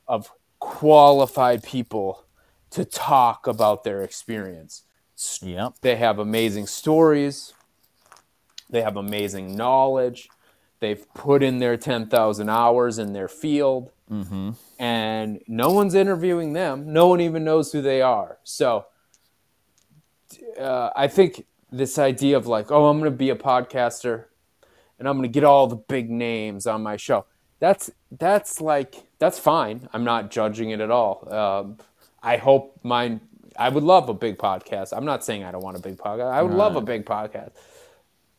[0.07, 2.23] of qualified people
[2.71, 4.83] to talk about their experience.
[5.41, 5.75] Yep.
[5.81, 7.53] They have amazing stories.
[8.69, 10.29] They have amazing knowledge.
[10.79, 13.91] They've put in their 10,000 hours in their field.
[14.79, 16.93] And no one's interviewing them.
[16.93, 18.37] No one even knows who they are.
[18.43, 18.85] So
[20.59, 24.25] uh, I think this idea of like, oh, I'm going to be a podcaster
[24.99, 27.25] and I'm going to get all the big names on my show.
[27.59, 29.89] That's that's like that's fine.
[29.93, 31.27] I'm not judging it at all.
[31.33, 31.77] Um,
[32.21, 33.21] I hope mine.
[33.57, 34.95] I would love a big podcast.
[34.95, 36.31] I'm not saying I don't want a big podcast.
[36.31, 37.51] I would love a big podcast,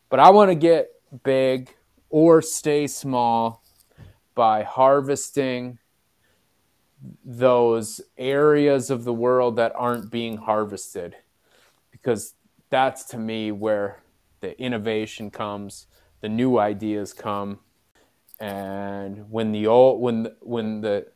[0.09, 0.91] but I want to get
[1.23, 1.75] big
[2.09, 3.61] or stay small
[4.35, 5.79] by harvesting
[7.25, 11.15] those areas of the world that aren't being harvested
[11.91, 12.33] because
[12.69, 14.01] that's to me where
[14.41, 15.87] the innovation comes
[16.21, 17.59] the new ideas come
[18.39, 21.07] and when the old when the, when the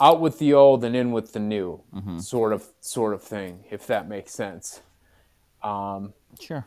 [0.00, 1.80] out with the old and in with the new
[2.20, 4.80] sort of sort of thing if that makes sense
[5.62, 6.64] um, Sure.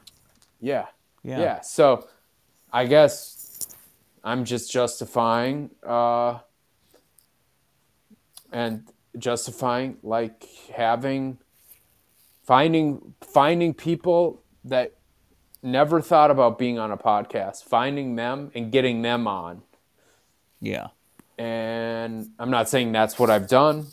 [0.60, 0.88] yeah.
[1.24, 1.40] Yeah.
[1.40, 2.08] yeah so
[2.74, 3.60] i guess
[4.24, 6.40] i'm just justifying uh,
[8.52, 8.84] and
[9.18, 10.46] justifying like
[10.76, 11.38] having
[12.44, 14.94] finding finding people that
[15.64, 19.62] never thought about being on a podcast finding them and getting them on
[20.60, 20.88] Yeah.
[21.38, 23.88] and i'm not saying that's what i've done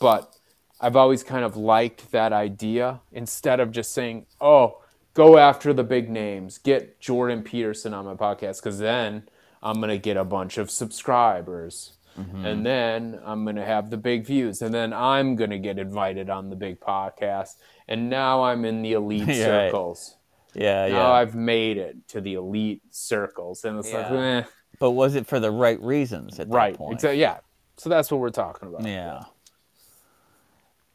[0.00, 0.34] but
[0.80, 4.80] i've always kind of liked that idea instead of just saying oh
[5.14, 6.58] go after the big names.
[6.58, 9.24] Get Jordan Peterson on my podcast because then
[9.62, 11.92] I'm gonna get a bunch of subscribers.
[12.18, 12.44] Mm-hmm.
[12.44, 14.62] And then I'm going to have the big views.
[14.62, 17.54] And then I'm going to get invited on the big podcast.
[17.90, 20.16] And now I'm in the elite Yeah, circles.
[20.54, 20.92] Yeah, yeah.
[20.92, 21.12] Now yeah.
[21.12, 23.64] I've made it to the elite circles.
[23.64, 24.42] And it's like, eh,
[24.78, 26.72] But was it for the right reasons at right.
[26.72, 26.94] that point?
[26.94, 27.20] Exactly.
[27.20, 27.38] Yeah.
[27.76, 28.86] So that's what we're talking about.
[28.86, 29.24] Yeah.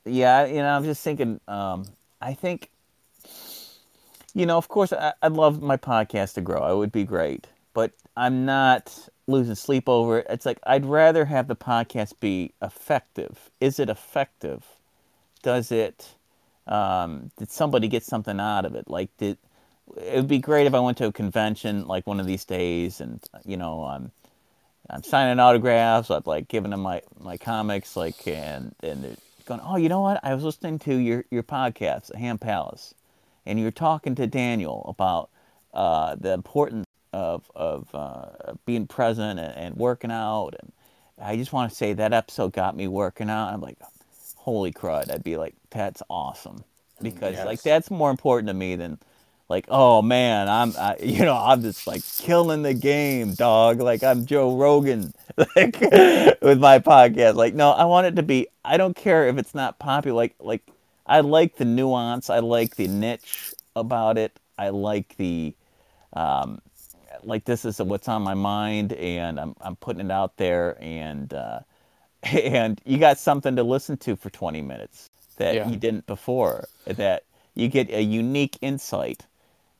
[0.06, 1.40] Yeah, you know, I'm just thinking.
[1.48, 1.86] Um,
[2.22, 2.70] I think,
[4.34, 6.74] you know, of course, I, I'd love my podcast to grow.
[6.74, 10.28] It would be great, but I'm not losing sleep over it.
[10.30, 13.50] It's like I'd rather have the podcast be effective.
[13.60, 14.64] Is it effective?
[15.42, 16.16] Does it?
[16.68, 18.90] Um, did somebody get something out of it?
[18.90, 19.38] Like, did
[19.98, 23.02] it would be great if I went to a convention like one of these days,
[23.02, 24.12] and you know, I'm
[24.90, 26.10] I'm signing autographs.
[26.10, 30.02] I'm like giving them my, my comics, like and and they're going, oh, you know
[30.02, 30.20] what?
[30.24, 32.94] I was listening to your your podcast, Ham Palace,
[33.46, 35.30] and you're talking to Daniel about
[35.74, 40.56] uh, the importance of of uh, being present and, and working out.
[40.60, 40.72] And
[41.22, 43.54] I just want to say that episode got me working out.
[43.54, 43.78] I'm like,
[44.46, 45.12] holy crud!
[45.12, 46.64] I'd be like, that's awesome.
[47.02, 49.00] Because like that's more important to me than
[49.50, 53.82] like oh man i'm I, you know i'm just like killing the game dog.
[53.82, 55.82] Like i'm joe rogan like
[56.42, 57.36] with my podcast.
[57.36, 60.16] Like no i want it to be i don't care if it's not popular.
[60.16, 60.62] Like like
[61.08, 62.30] i like the nuance.
[62.30, 64.40] I like the niche about it.
[64.58, 65.56] I like the
[66.14, 66.62] um
[67.24, 71.34] like this is what's on my mind and i'm, I'm putting it out there and
[71.34, 71.60] uh
[72.34, 75.70] and you got something to listen to for 20 minutes that Yeah.
[75.70, 77.24] you didn't before that
[77.56, 79.28] you get a unique insight.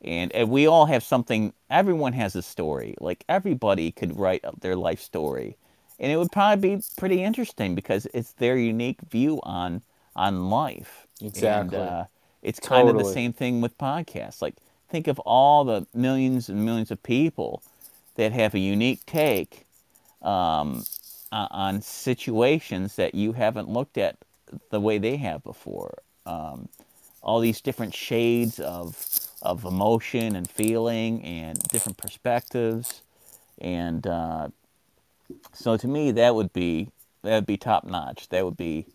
[0.02, 4.76] And, and we all have something everyone has a story like everybody could write their
[4.76, 5.56] life story.
[6.00, 9.82] And it would probably be pretty interesting because it's their unique view on
[10.16, 11.06] on life.
[11.22, 11.78] Exactly.
[11.78, 12.04] and uh,
[12.42, 14.42] it's kind of the same thing with podcasts.
[14.42, 14.54] Like
[14.88, 17.62] think of all the millions and millions of people
[18.16, 19.66] that have a unique take
[20.22, 20.84] um,
[21.32, 24.16] o- on situations that you haven't looked at
[24.70, 25.98] the way they have before.
[26.26, 26.68] Um,
[27.22, 29.06] all these different shades of
[29.42, 33.02] of emotion and feeling and different perspectives,
[33.60, 34.48] and uh,
[35.52, 36.90] so to me that would be
[37.22, 38.28] that would be top notch.
[38.30, 38.86] That would be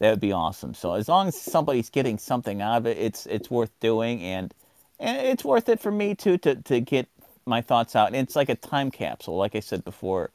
[0.00, 0.74] that would be awesome.
[0.74, 4.54] So as long as somebody's getting something out of it, it's it's worth doing, and
[4.98, 7.08] and it's worth it for me too to to get
[7.46, 8.08] my thoughts out.
[8.08, 10.30] And it's like a time capsule, like I said before.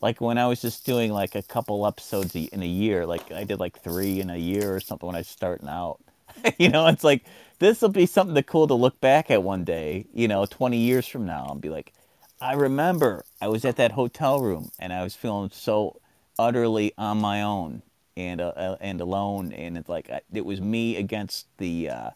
[0.00, 3.44] Like when I was just doing like a couple episodes in a year, like I
[3.44, 6.00] did like three in a year or something when I was starting out.
[6.58, 7.24] you know, it's like
[7.58, 10.06] this will be something to cool to look back at one day.
[10.14, 11.92] You know, twenty years from now, and be like,
[12.40, 16.00] I remember I was at that hotel room and I was feeling so
[16.38, 17.82] utterly on my own
[18.16, 22.10] and uh, uh, and alone, and it's like it was me against the uh,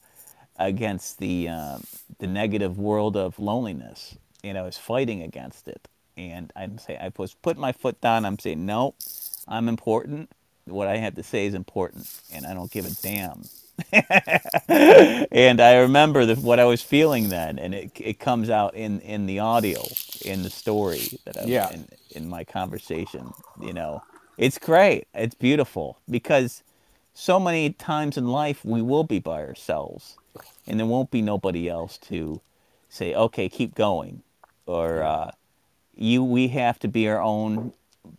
[0.59, 1.79] against the uh,
[2.19, 5.89] the negative world of loneliness, and I was fighting against it.
[6.17, 8.25] And I'm saying I was putting my foot down.
[8.25, 8.95] I'm saying no,
[9.49, 10.31] I'm important.
[10.67, 13.45] What I have to say is important, and I don't give a damn.
[15.33, 19.01] and I remember the, what I was feeling then, and it it comes out in
[19.01, 19.83] in the audio,
[20.25, 21.71] in the story that I Yeah.
[21.71, 23.35] in in my conversation.
[23.61, 24.03] You know,
[24.39, 25.09] it's great.
[25.15, 26.63] It's beautiful because
[27.15, 30.17] so many times in life we will be by ourselves,
[30.67, 32.41] and there won't be nobody else to
[32.89, 34.23] say, "Okay, keep going,"
[34.67, 35.33] or uh,
[35.97, 37.73] "You." We have to be our own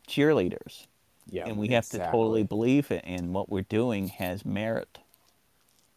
[0.07, 0.87] cheerleaders
[1.29, 1.47] Yeah.
[1.47, 4.97] and we have to totally believe it and what we're doing has merit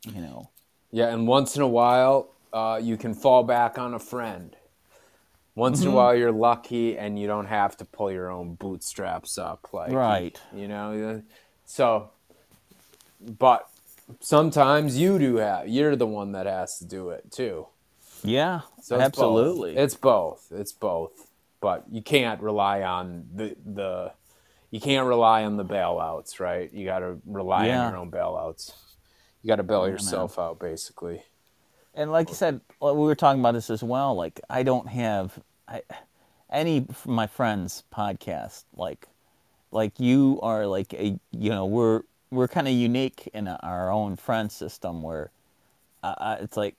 [0.05, 0.51] you know
[0.91, 4.57] Yeah, and once in a while, uh, you can fall back on a friend.
[5.55, 5.89] Once Mm-hmm.
[5.89, 9.69] in a while, you're lucky, and you don't have to pull your own bootstraps up,
[9.73, 10.41] like Right.
[10.55, 11.23] You know,
[11.67, 12.11] so.
[13.21, 13.69] But
[14.21, 15.69] sometimes you do have.
[15.69, 17.67] You're the one that has to do it too.
[18.23, 19.83] yeah So it's absolutely both.
[19.85, 20.47] It's both.
[20.53, 21.28] It's both.
[21.61, 24.13] But you can't rely on the the.
[24.71, 26.71] You can't rely on the bailouts, right?
[26.73, 27.87] You got to rely Yeah.
[27.87, 28.73] on your own bailouts.
[29.43, 31.23] You got to bail yourself out, basically.
[31.95, 35.39] and like you said we were talking about this as well like i don't have
[35.67, 35.83] I,
[36.51, 39.07] any of my friends podcast like
[39.73, 44.17] like you are like a you know we're we're kind of unique in our own
[44.17, 45.31] friend system where
[46.03, 46.75] uh, uh, it's like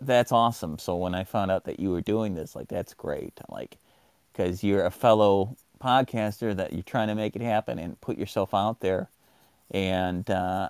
[0.00, 3.34] that's awesome so when i found out that you were doing this like that's great
[3.50, 3.76] like
[4.34, 8.54] because you're a fellow podcaster that you're trying to make it happen and put yourself
[8.54, 9.08] out there.
[9.70, 10.68] And uh,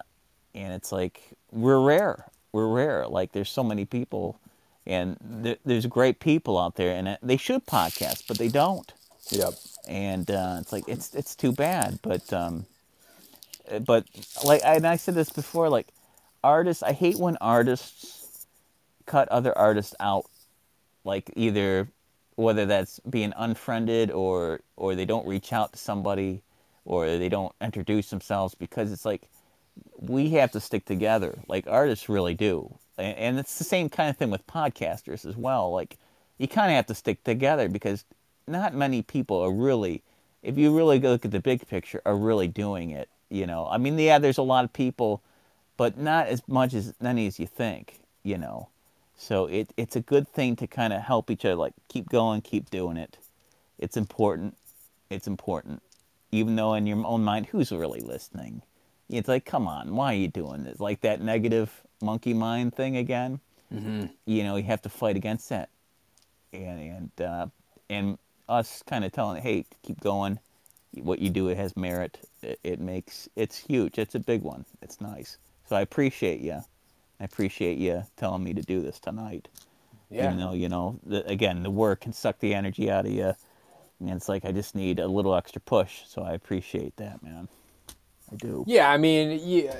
[0.54, 2.26] and it's like we're rare.
[2.52, 3.06] We're rare.
[3.08, 4.38] Like there's so many people
[4.86, 8.92] and th- there's great people out there and uh, they should podcast but they don't.
[9.30, 9.54] Yep.
[9.88, 11.98] and uh, it's like it's it's too bad.
[12.02, 12.66] But um
[13.86, 14.06] but
[14.44, 15.88] like and I said this before like
[16.42, 18.46] artists I hate when artists
[19.06, 20.26] cut other artists out,
[21.04, 21.88] like either
[22.36, 26.42] whether that's being unfriended or or they don't reach out to somebody
[26.84, 29.28] or they don't introduce themselves because it's like
[29.98, 31.38] we have to stick together.
[31.48, 32.78] Like artists really do.
[32.98, 35.72] And, and it's the same kind of thing with podcasters as well.
[35.72, 35.96] Like
[36.38, 38.04] you kind of have to stick together because
[38.46, 40.02] not many people are really
[40.42, 43.66] if you really look at the big picture are really doing it you know?
[43.70, 45.22] I mean yeah there's a lot of people
[45.76, 48.68] but not as much as many as you think you know
[49.16, 52.40] so it, it's a good thing to kind of help each other like keep going
[52.40, 53.18] keep doing it.
[53.78, 54.56] It's important
[55.10, 55.82] it's important.
[56.32, 58.62] Even though in your own mind who's really listening?
[59.08, 60.80] It's like come on why are you doing this?
[60.80, 61.70] Like that negative
[62.02, 63.40] monkey mind thing again.
[63.72, 64.06] Mm-hmm.
[64.26, 65.68] you know you have to fight against that.
[66.52, 67.46] And and uh,
[67.88, 68.18] and
[68.48, 70.38] us kind of telling hey keep going.
[70.92, 72.18] What you do it has merit.
[72.42, 73.98] It, it makes it's huge.
[73.98, 74.64] It's a big one.
[74.82, 75.38] It's nice.
[75.66, 76.62] So i appreciate you
[77.20, 79.48] i appreciate you telling me to do this tonight
[80.10, 80.26] Yeah.
[80.26, 83.34] even though you know the, again the work can suck the energy out of you
[84.00, 87.48] and it's like i just need a little extra push so i appreciate that man
[88.32, 89.74] i do Yeah, I mean, you, uh,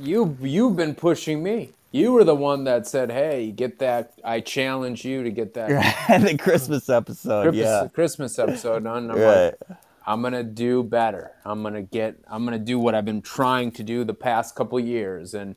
[0.00, 1.70] you you've been pushing me.
[1.92, 5.68] You were the one that said, "Hey, get that." I challenge you to get that
[6.22, 9.10] the christmas episode Christmas, yeah Christmas episode on.
[9.10, 11.32] I'm right like, I'm gonna do better.
[11.44, 12.16] I'm gonna get.
[12.28, 15.56] I'm gonna do what I've been trying to do the past couple years and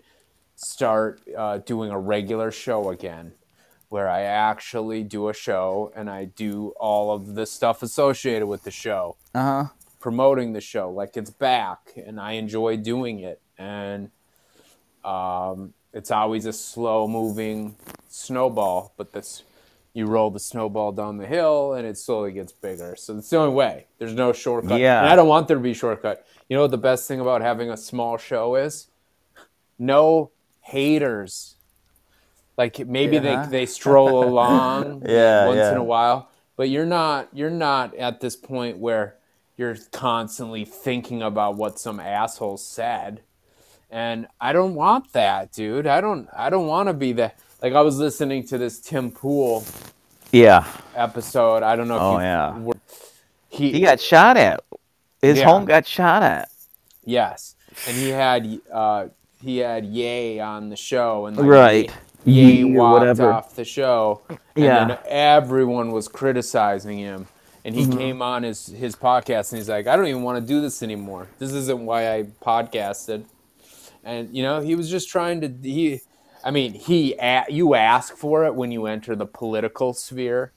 [0.58, 3.32] start uh, doing a regular show again,
[3.90, 8.64] where I actually do a show and I do all of the stuff associated with
[8.64, 9.16] the show.
[9.34, 9.66] Uh-huh.
[10.00, 13.42] Promoting the show like it's back and i enjoy doing it.
[13.58, 14.12] And
[15.04, 17.76] um, it's always a slow moving
[18.10, 19.44] snowball but this
[19.94, 22.96] you roll the snowball down the hill and it slowly gets bigger.
[22.96, 23.88] So it's the only way.
[23.98, 24.80] There's no shortcut.
[24.80, 25.00] Yeah.
[25.00, 26.26] and i don't want there to be a shortcut.
[26.50, 28.88] You know what the best thing about having a small show is?
[29.80, 30.32] No
[30.68, 31.56] haters
[32.58, 33.46] like maybe Yeah.
[33.46, 35.72] they, they stroll along Yeah, once yeah.
[35.72, 39.16] in a while but you're not you're not at this point where
[39.56, 43.22] you're constantly thinking about what some asshole said
[43.90, 47.72] and i don't want that dude i don't i don't want to be that like
[47.74, 49.64] i was listening to this tim pool
[50.34, 50.66] yeah
[50.96, 52.58] episode i don't know if Oh, you yeah.
[52.60, 52.74] were-
[53.50, 54.60] he, he got shot at
[55.22, 55.46] his Yeah.
[55.46, 56.50] home got shot at
[57.06, 57.56] yes
[57.88, 59.08] and he had uh
[59.42, 61.92] he had Ye on the show and like, Right.
[62.26, 63.32] Ye or walked whatever.
[63.32, 64.86] off the show and Yeah.
[64.86, 67.28] then everyone was criticizing him
[67.64, 67.98] and he Mm-hmm.
[67.98, 70.82] came on his his podcast and he's like I don't even want to do this
[70.84, 73.24] anymore this isn't why I podcasted
[74.04, 76.02] and you know he was just trying to he
[76.44, 77.16] I mean he
[77.50, 80.52] you ask for it when you enter the political sphere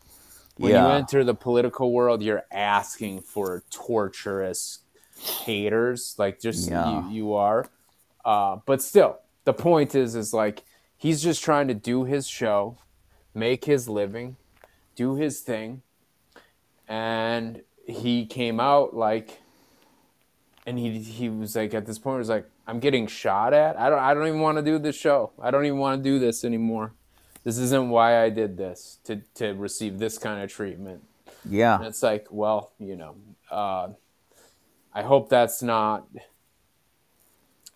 [0.56, 4.80] when you enter the political world you're asking for torturous
[5.16, 7.06] haters like just Yeah.
[7.08, 7.66] you, you are
[8.24, 10.62] uh, but still the point is is like
[10.96, 12.78] he's just trying to do his show
[13.34, 14.36] make his living
[15.00, 15.82] do his thing.
[16.88, 19.40] And he came out like
[20.66, 23.78] and he he was like at this point he was like I'm getting shot at.
[23.78, 25.32] I don't I don't even want to do this show.
[25.40, 26.92] I don't even want to do this anymore.
[27.44, 31.02] This isn't why I did this to to receive this kind of treatment.
[31.44, 33.14] And yeah it's like, well, you know,
[33.50, 33.88] uh,
[34.92, 36.06] I hope that's not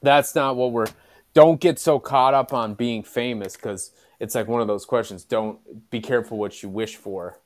[0.05, 0.86] that's not what we're.
[1.35, 5.24] Don't get so caught up on being famous because it's like one of those questions.
[5.24, 7.40] Don't be careful what you wish for,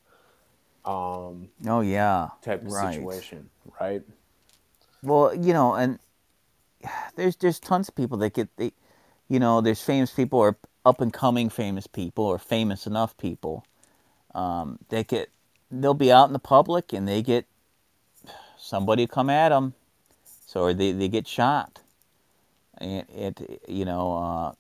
[0.85, 2.99] um, oh yeah type of Right.
[2.99, 4.03] situation, right?
[5.03, 5.99] Well, you know, and
[7.17, 8.73] there's there's tons of people that get they,
[9.29, 10.57] you know, there's famous people or
[10.87, 13.65] up and coming famous people or famous enough people
[14.35, 15.31] um, that get
[15.71, 17.47] they'll be out in the public and they get
[18.59, 19.75] somebody come at them,
[20.47, 21.81] so or they they get shot,
[22.79, 24.17] and it you know.
[24.17, 24.53] Uh,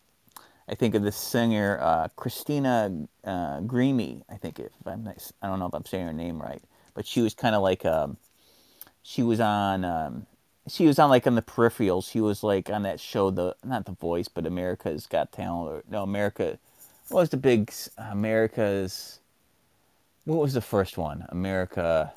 [0.70, 4.22] I think of this singer, uh, Christina uh, Grimmie.
[4.28, 6.62] I think if I'm not, I don't know if I'm saying her name right,
[6.92, 8.18] but she was kind of like um,
[9.02, 10.26] she was on um,
[10.68, 12.10] she was on like on the peripherals.
[12.10, 15.70] She was like on that show, the not the Voice, but America's Got Talent.
[15.70, 16.58] Or, no, America.
[17.08, 19.20] What was the big America's?
[20.24, 21.26] What was the first one?
[21.30, 22.12] America.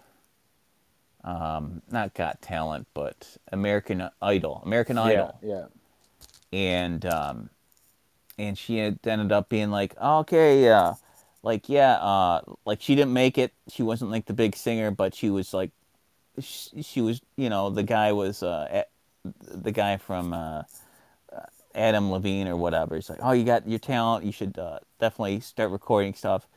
[1.24, 4.62] Um, not Got Talent, but American Idol.
[4.66, 5.66] American Idol Yeah,
[6.52, 7.50] and um,
[8.38, 10.96] and she ended up being like, okay, yeah,
[11.44, 13.54] like yeah, uh, like she didn't make it.
[13.70, 15.72] She wasn't like the big singer, but she was like,
[16.40, 18.84] she, she was, you know, the guy was uh,
[19.24, 20.64] the guy from uh,
[21.32, 21.46] uh,
[21.76, 22.96] Adam Levine or whatever.
[22.96, 24.26] He's like, oh, you got your talent.
[24.26, 26.48] You should uh, definitely start recording stuff.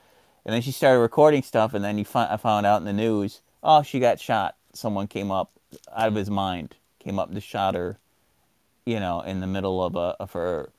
[0.44, 2.92] And then she started recording stuff, and then you fi- I found out in the
[2.92, 4.56] news, oh, she got shot.
[4.74, 5.52] Someone came up
[5.96, 7.98] out of his mind, came up to shot her
[8.86, 10.70] you know, in the middle of a of her,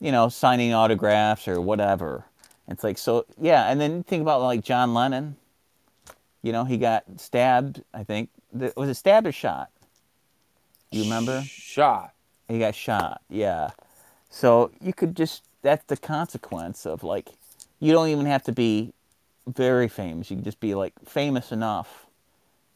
[0.00, 2.24] you know, signing autographs or whatever.
[2.68, 5.36] It's like so yeah, and then think about like John Lennon.
[6.42, 7.82] You know, he got stabbed.
[7.94, 8.30] I think
[8.76, 9.70] was it stabbed or shot?
[10.90, 11.42] You remember?
[11.42, 12.12] Shot.
[12.48, 13.22] He got shot.
[13.30, 13.70] Yeah.
[14.30, 17.28] So you could just that's the consequence of like
[17.80, 18.92] you don't even have to be
[19.46, 20.30] very famous.
[20.30, 22.06] You can just be like famous enough,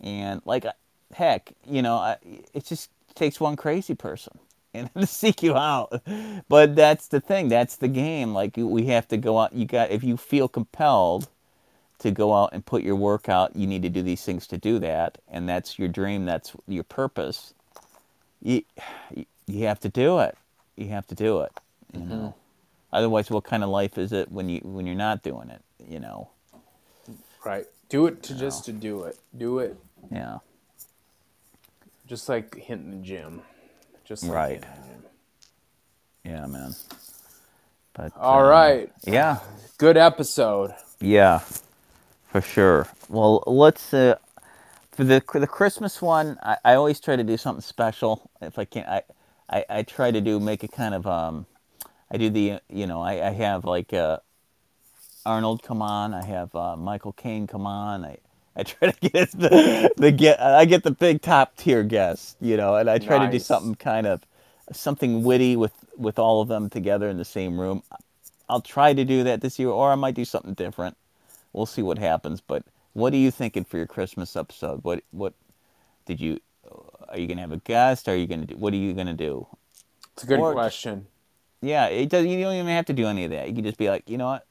[0.00, 0.72] and like uh,
[1.14, 2.16] heck, you know,
[2.54, 4.38] it just takes one crazy person
[4.76, 6.02] and to seek you out.
[6.48, 7.48] But that's the thing.
[7.48, 8.34] That's the game.
[8.34, 9.54] Like we have to go out.
[9.54, 11.28] You got if you feel compelled
[12.00, 14.58] to go out and put your work out, you need to do these things to
[14.58, 16.26] do that, and that's your dream.
[16.26, 17.54] That's your purpose.
[18.42, 18.62] You
[19.46, 20.36] you have to do it.
[20.76, 21.52] You have to do it.
[21.92, 22.10] You mm-hmm.
[22.10, 22.34] know.
[22.92, 25.62] Otherwise, what kind of life is it when you when you're not doing it?
[25.88, 26.30] You know.
[27.44, 27.66] Right.
[27.88, 29.18] Do it to just to do it.
[29.36, 29.76] Do it
[30.10, 30.38] Yeah.
[32.08, 33.42] just like hitting the gym.
[34.06, 34.64] Just like Right.
[36.24, 36.74] Yeah, man.
[37.94, 38.92] But All uh, right.
[39.04, 39.38] Yeah.
[39.78, 40.74] Good episode.
[41.00, 41.40] Yeah.
[42.28, 42.88] For sure.
[43.08, 44.16] Well, let's uh,
[44.92, 46.38] for the the Christmas one.
[46.42, 48.86] I, I always try to do something special if I can.
[48.86, 49.02] I,
[49.50, 51.46] I I try to do make it kind of um.
[52.10, 54.18] I do the you know I, I have like uh,
[55.24, 56.14] Arnold come on.
[56.14, 58.04] I have uh, Michael Caine come on.
[58.04, 58.18] I.
[58.56, 62.56] I try to get the, the get I get the big top tier guests, you
[62.56, 64.22] know, and I try to do something kind of
[64.72, 67.82] something witty with with all of them together in the same room.
[68.48, 70.96] I'll try to do that this year, or I might do something different.
[71.52, 72.40] We'll see what happens.
[72.40, 72.62] But
[72.92, 74.82] what are you thinking for your Christmas episode?
[74.84, 75.34] What what
[76.06, 76.40] did you?
[77.08, 78.08] Are you gonna have a guest?
[78.08, 78.56] Are you gonna do?
[78.56, 79.46] What are you gonna do?
[80.14, 81.06] It's a good Or- question.
[81.60, 82.26] Yeah, it does.
[82.26, 83.48] You don't even have to do any of that.
[83.48, 84.46] You can just be like, you know what?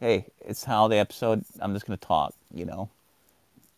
[0.00, 1.44] Hey, it's holiday episode.
[1.60, 2.34] I'm just gonna talk.
[2.52, 2.90] You know.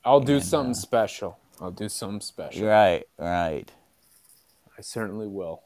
[0.04, 1.38] I'll do And, something uh, special.
[1.60, 2.66] I'll do something special.
[2.66, 3.04] Right.
[3.18, 3.70] Right.
[4.76, 5.62] I certainly will.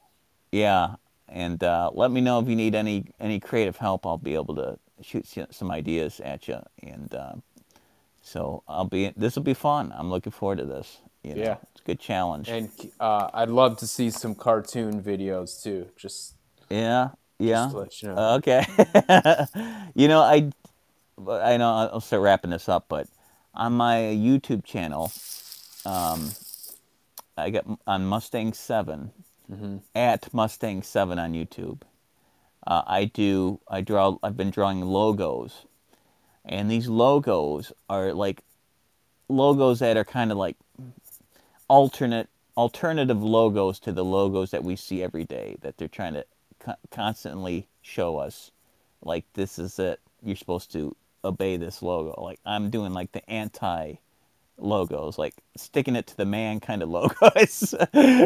[0.51, 0.95] Yeah,
[1.27, 4.05] and uh, let me know if you need any any creative help.
[4.05, 7.43] I'll be able to shoot some ideas at you, and um,
[8.21, 9.13] so I'll be.
[9.17, 9.93] This will be fun.
[9.95, 10.99] I'm looking forward to this.
[11.23, 11.57] You know, Yeah.
[11.73, 12.47] it's a good challenge.
[12.49, 12.69] And
[12.99, 15.87] uh, I'd love to see some cartoon videos too.
[15.97, 16.35] Just,
[16.69, 17.09] yeah,
[17.39, 17.69] yeah.
[17.73, 18.35] just you know.
[18.35, 18.65] Okay.
[19.95, 20.49] you know, I,
[21.27, 23.07] I know I'll start wrapping this up, but
[23.57, 25.11] on my YouTube channel,
[25.85, 26.31] um,
[27.35, 29.11] I got on Mustang 7
[29.95, 31.81] at Mustang Seven on YouTube.
[32.65, 33.59] Uh, I do.
[33.67, 34.17] I draw.
[34.21, 35.65] I've been drawing logos,
[36.43, 38.43] and these logos are like
[39.29, 40.57] logos that are kind of like
[41.69, 46.25] alternate alternative logos to the logos that we see every day that they're trying to
[46.59, 48.51] co- constantly show us
[49.03, 50.95] like this is it you're supposed to
[51.27, 52.21] obey this logo.
[52.23, 53.95] Like i'm doing like the anti
[54.57, 57.75] logos like sticking it to the man kind of logos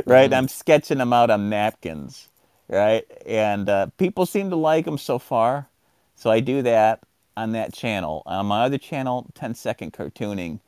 [0.05, 0.33] right?
[0.33, 2.29] I'm sketching them out on napkins
[2.69, 3.05] right?
[3.25, 5.69] And uh, people seem to like them so far
[6.15, 7.01] so i do that
[7.37, 8.23] on that channel.
[8.27, 10.59] On my other channel 10 second cartooning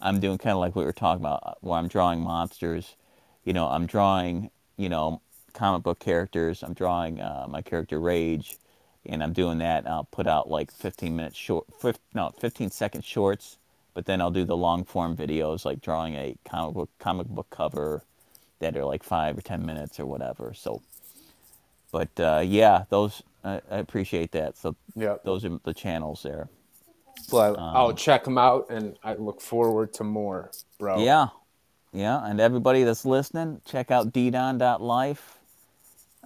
[0.00, 2.96] I'm doing kind of like what we were talking about, uh, where I'm drawing monsters.
[3.44, 5.22] You know, I'm drawing, you know,
[5.54, 6.62] comic book characters.
[6.62, 8.58] I'm drawing uh, my character Rage,
[9.08, 9.86] and I'm doing that.
[9.86, 13.58] I'll put out like 15 minute short, fif- no, 15 second shorts.
[13.94, 17.46] But then I'll do the long form videos, like drawing a comic book comic book
[17.50, 18.02] cover
[18.58, 20.52] that are like five or 10 minutes or whatever.
[20.54, 20.82] So,
[21.90, 24.58] but uh, yeah, those I, I appreciate that.
[24.58, 26.48] So yeah, those are the channels there.
[27.32, 31.02] Well, Um, I'll check them out, and I look forward to more, bro.
[31.02, 31.28] Yeah.
[31.92, 32.22] Yeah.
[32.24, 35.38] And everybody that's listening, check out ddon.life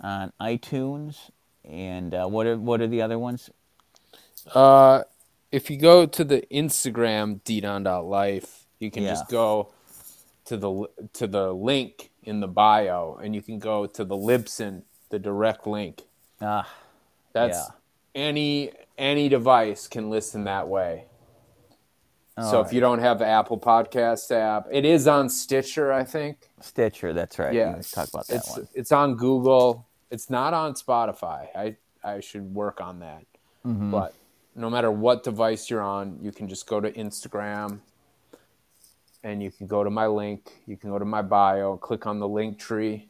[0.03, 1.31] on iTunes.
[1.71, 3.49] And uh, what are what are the other ones?
[4.55, 5.03] Uh,
[5.53, 9.11] if you go to the Instagram ddon.life, you can Yeah.
[9.11, 9.73] just go
[10.47, 14.83] to the to the link in the bio, and you can go to the Libsyn,
[15.11, 16.03] the direct link.
[16.41, 16.69] Ah,
[17.33, 17.67] That's Yeah.
[18.15, 21.07] any any device can listen that way.
[22.39, 26.05] so All if you don't have the Apple Podcast app, it is on Stitcher, I
[26.05, 26.49] think.
[26.61, 27.53] Stitcher, that's right.
[27.55, 28.69] Yeah, Let's talk about that it's one.
[28.75, 29.87] it's on Google.
[30.11, 31.47] It's not on Spotify.
[31.55, 33.25] I I should work on that.
[33.67, 33.91] Mm-hmm.
[33.91, 34.15] But
[34.55, 37.81] no matter what device you're on, you can just go to Instagram,
[39.23, 40.51] and you can go to my link.
[40.67, 43.09] You can go to my bio, click on the link tree,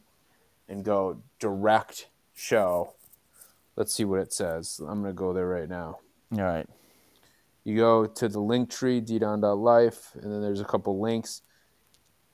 [0.67, 2.93] and go direct show.
[3.75, 4.79] Let's see what it says.
[4.79, 5.99] I'm gonna go there right now.
[6.37, 6.67] All right.
[7.63, 11.43] You go to the link tree, ddon.life, and then there's a couple links.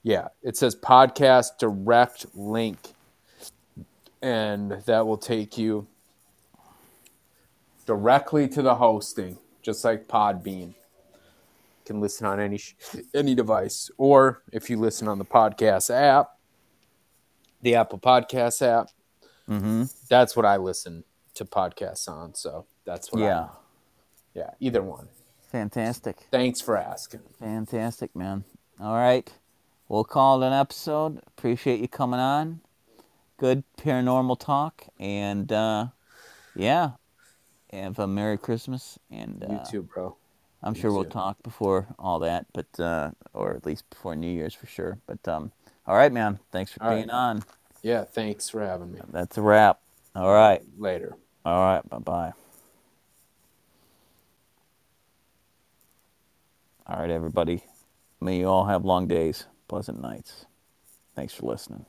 [0.02, 2.94] Yeah, it says podcast direct link.
[4.20, 5.86] And that will take you
[7.86, 10.68] directly to the hosting, just like Podbean.
[10.68, 10.74] You
[11.84, 12.60] can listen on any
[13.14, 16.36] any device, or if you listen on the podcast app,
[17.62, 18.90] the Apple Podcast app.
[19.48, 19.84] Mm-hmm.
[20.08, 21.04] That's what I listen
[21.34, 22.34] to podcasts on.
[22.34, 23.42] So that's what Yeah.
[23.44, 23.48] I'm
[24.34, 25.08] Yeah, either one.
[25.50, 26.26] Fantastic.
[26.30, 27.20] Thanks for asking.
[27.38, 28.44] Fantastic, man.
[28.80, 29.32] All right.
[29.88, 31.22] We'll call it an episode.
[31.26, 32.60] Appreciate you coming on.
[33.38, 34.84] Good paranormal talk.
[34.98, 35.86] And uh,
[36.54, 36.90] yeah,
[37.72, 38.98] have a Merry Christmas.
[39.10, 40.16] And uh, You too, bro.
[40.62, 44.54] I'm sure we'll talk before all that, but uh, or at least before New Year's
[44.54, 44.98] for sure.
[45.06, 45.52] But um,
[45.86, 46.40] all right, man.
[46.50, 47.14] Thanks for All being right.
[47.14, 47.44] on.
[47.82, 49.00] Yeah, thanks for having me.
[49.12, 49.80] That's a wrap.
[50.16, 50.62] All right.
[50.76, 51.16] Later.
[51.44, 51.88] All right.
[51.88, 52.32] Bye bye.
[56.88, 57.62] All right, everybody.
[58.20, 60.46] May you all have long days, pleasant nights.
[61.14, 61.86] Thanks for listening.